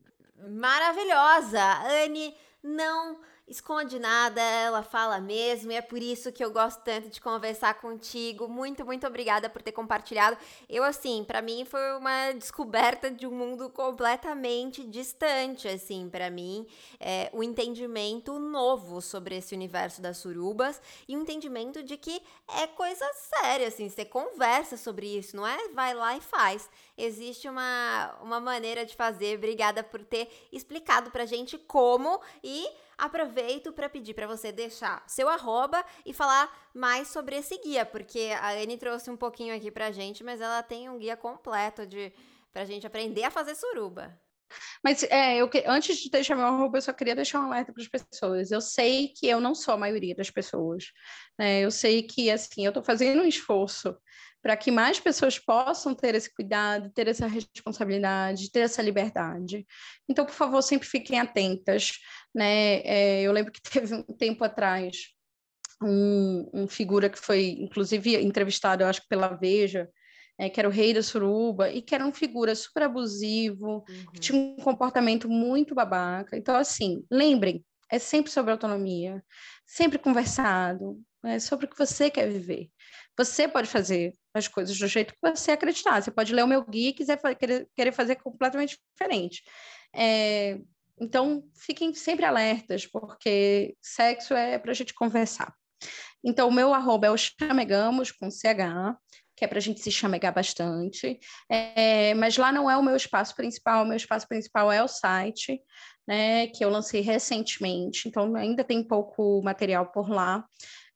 [0.50, 1.62] Maravilhosa!
[2.02, 7.08] Anne, não esconde nada, ela fala mesmo, e é por isso que eu gosto tanto
[7.08, 8.46] de conversar contigo.
[8.46, 10.36] Muito, muito obrigada por ter compartilhado.
[10.68, 16.66] Eu, assim, para mim foi uma descoberta de um mundo completamente distante, assim, para mim,
[17.00, 22.22] é, o entendimento novo sobre esse universo das surubas e o entendimento de que
[22.56, 25.68] é coisa séria, assim, você conversa sobre isso, não é?
[25.68, 26.68] Vai lá e faz.
[26.96, 29.36] Existe uma, uma maneira de fazer.
[29.36, 32.68] Obrigada por ter explicado pra gente como e
[32.98, 38.32] aproveito para pedir para você deixar seu arroba e falar mais sobre esse guia, porque
[38.40, 42.12] a Anne trouxe um pouquinho aqui pra gente, mas ela tem um guia completo de
[42.52, 44.18] pra gente aprender a fazer suruba.
[44.82, 47.82] Mas é, eu, antes de deixar meu arroba, eu só queria deixar um alerta para
[47.82, 48.50] as pessoas.
[48.50, 50.92] Eu sei que eu não sou a maioria das pessoas.
[51.38, 51.60] Né?
[51.60, 53.94] Eu sei que, assim, eu estou fazendo um esforço
[54.42, 59.66] para que mais pessoas possam ter esse cuidado, ter essa responsabilidade, ter essa liberdade.
[60.08, 61.92] Então, por favor, sempre fiquem atentas.
[62.34, 62.80] Né?
[62.84, 65.08] É, eu lembro que teve um tempo atrás
[65.82, 69.88] um, um figura que foi, inclusive, entrevistado, eu acho que pela Veja,
[70.38, 74.12] é, que era o rei da suruba, e que era um figura super abusivo, uhum.
[74.12, 76.36] que tinha um comportamento muito babaca.
[76.36, 79.22] Então, assim, lembrem, é sempre sobre autonomia,
[79.66, 82.70] sempre conversado, é sobre o que você quer viver.
[83.18, 86.00] Você pode fazer as coisas do jeito que você acreditar.
[86.00, 87.18] Você pode ler o meu guia e quiser
[87.74, 89.42] querer, fazer completamente diferente.
[89.94, 90.58] É,
[91.00, 95.52] então, fiquem sempre alertas, porque sexo é para a gente conversar.
[96.24, 98.96] Então, o meu arroba é o chamegamos, com CH,
[99.36, 101.18] que é para a gente se chamegar bastante.
[101.48, 104.88] É, mas lá não é o meu espaço principal, o meu espaço principal é o
[104.88, 105.60] site,
[106.06, 110.44] né, que eu lancei recentemente, então ainda tem pouco material por lá.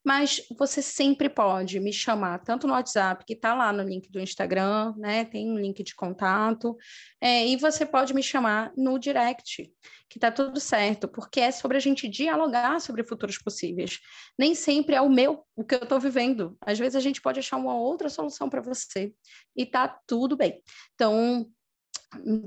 [0.03, 4.19] Mas você sempre pode me chamar, tanto no WhatsApp, que está lá no link do
[4.19, 5.23] Instagram, né?
[5.23, 6.75] Tem um link de contato,
[7.21, 9.71] é, e você pode me chamar no direct,
[10.09, 13.99] que está tudo certo, porque é sobre a gente dialogar sobre futuros possíveis.
[14.37, 16.57] Nem sempre é o meu, o que eu estou vivendo.
[16.61, 19.13] Às vezes a gente pode achar uma outra solução para você,
[19.55, 20.61] e tá tudo bem.
[20.95, 21.49] Então,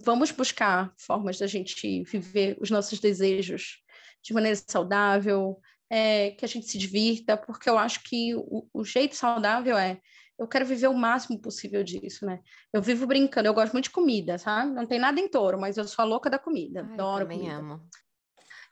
[0.04, 3.82] vamos buscar formas da gente viver os nossos desejos
[4.22, 5.58] de maneira saudável,
[5.90, 10.00] é, que a gente se divirta, porque eu acho que o, o, jeito saudável é
[10.38, 12.40] eu quero viver o máximo possível disso, né?
[12.70, 14.72] Eu vivo brincando, eu gosto muito de comida, sabe?
[14.72, 17.38] Não tem nada em touro, mas eu sou a louca da comida, Ai, adoro também
[17.38, 17.56] comida.
[17.56, 17.88] amo.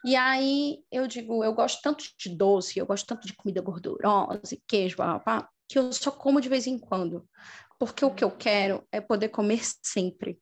[0.05, 4.55] E aí eu digo, eu gosto tanto de doce, eu gosto tanto de comida gordurosa
[4.67, 7.27] queijo, pá, que eu só como de vez em quando.
[7.79, 10.39] Porque o que eu quero é poder comer sempre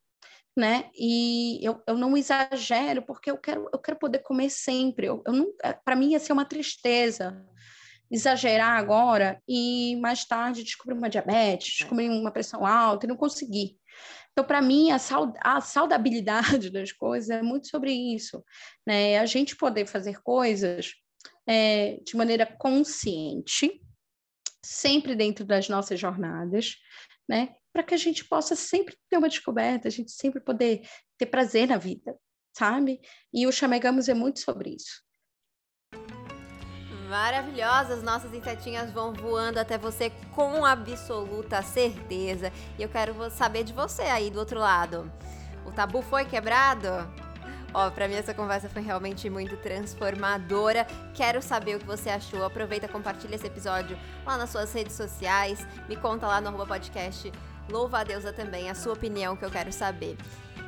[0.56, 0.90] né?
[0.96, 5.08] E eu, eu não exagero porque eu quero eu quero poder comer sempre.
[5.08, 7.44] Eu, eu é, para mim ia ser uma tristeza
[8.12, 11.78] exagerar agora e mais tarde descobrir uma diabetes, é.
[11.80, 13.76] descobrir uma pressão alta e não conseguir.
[14.32, 18.44] Então, para mim, a, saud a saudabilidade das coisas é muito sobre isso,
[18.86, 19.20] né?
[19.20, 20.94] A gente poder fazer coisas
[21.48, 23.82] é, de maneira consciente,
[24.64, 26.76] sempre dentro das nossas jornadas,
[27.28, 27.56] né?
[27.74, 31.68] Para que a gente possa sempre ter uma descoberta, a gente sempre poder ter prazer
[31.68, 32.16] na vida,
[32.56, 33.02] sabe?
[33.34, 35.02] E o Chamegamos é muito sobre isso.
[37.10, 42.52] Maravilhosas, nossas insetinhas vão voando até você com absoluta certeza.
[42.78, 45.12] E eu quero saber de você aí do outro lado.
[45.66, 46.88] O tabu foi quebrado?
[47.74, 50.86] Ó, pra mim essa conversa foi realmente muito transformadora.
[51.14, 52.46] Quero saber o que você achou.
[52.46, 55.66] Aproveita, compartilha esse episódio lá nas suas redes sociais.
[55.90, 57.32] Me conta lá no arroba podcast.
[57.70, 60.18] Louva a deusa também, a sua opinião que eu quero saber.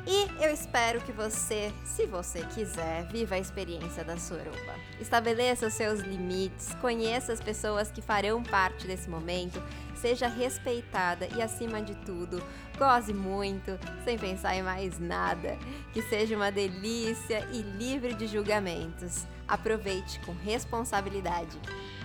[0.07, 4.75] E eu espero que você, se você quiser, viva a experiência da suruba.
[4.99, 9.61] Estabeleça os seus limites, conheça as pessoas que farão parte desse momento,
[9.95, 12.39] seja respeitada e, acima de tudo,
[12.77, 15.57] goze muito, sem pensar em mais nada.
[15.91, 19.25] Que seja uma delícia e livre de julgamentos.
[19.47, 21.57] Aproveite com responsabilidade.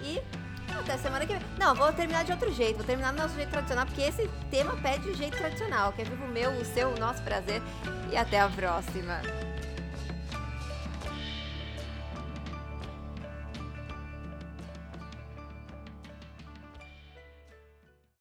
[0.02, 0.22] E
[0.78, 1.42] até semana que vem.
[1.58, 2.76] Não, vou terminar de outro jeito.
[2.76, 5.92] Vou terminar do nosso jeito tradicional, porque esse tema pede jeito tradicional.
[5.92, 7.60] Que é vivo o meu, o seu, o nosso prazer.
[8.10, 9.20] E até a próxima.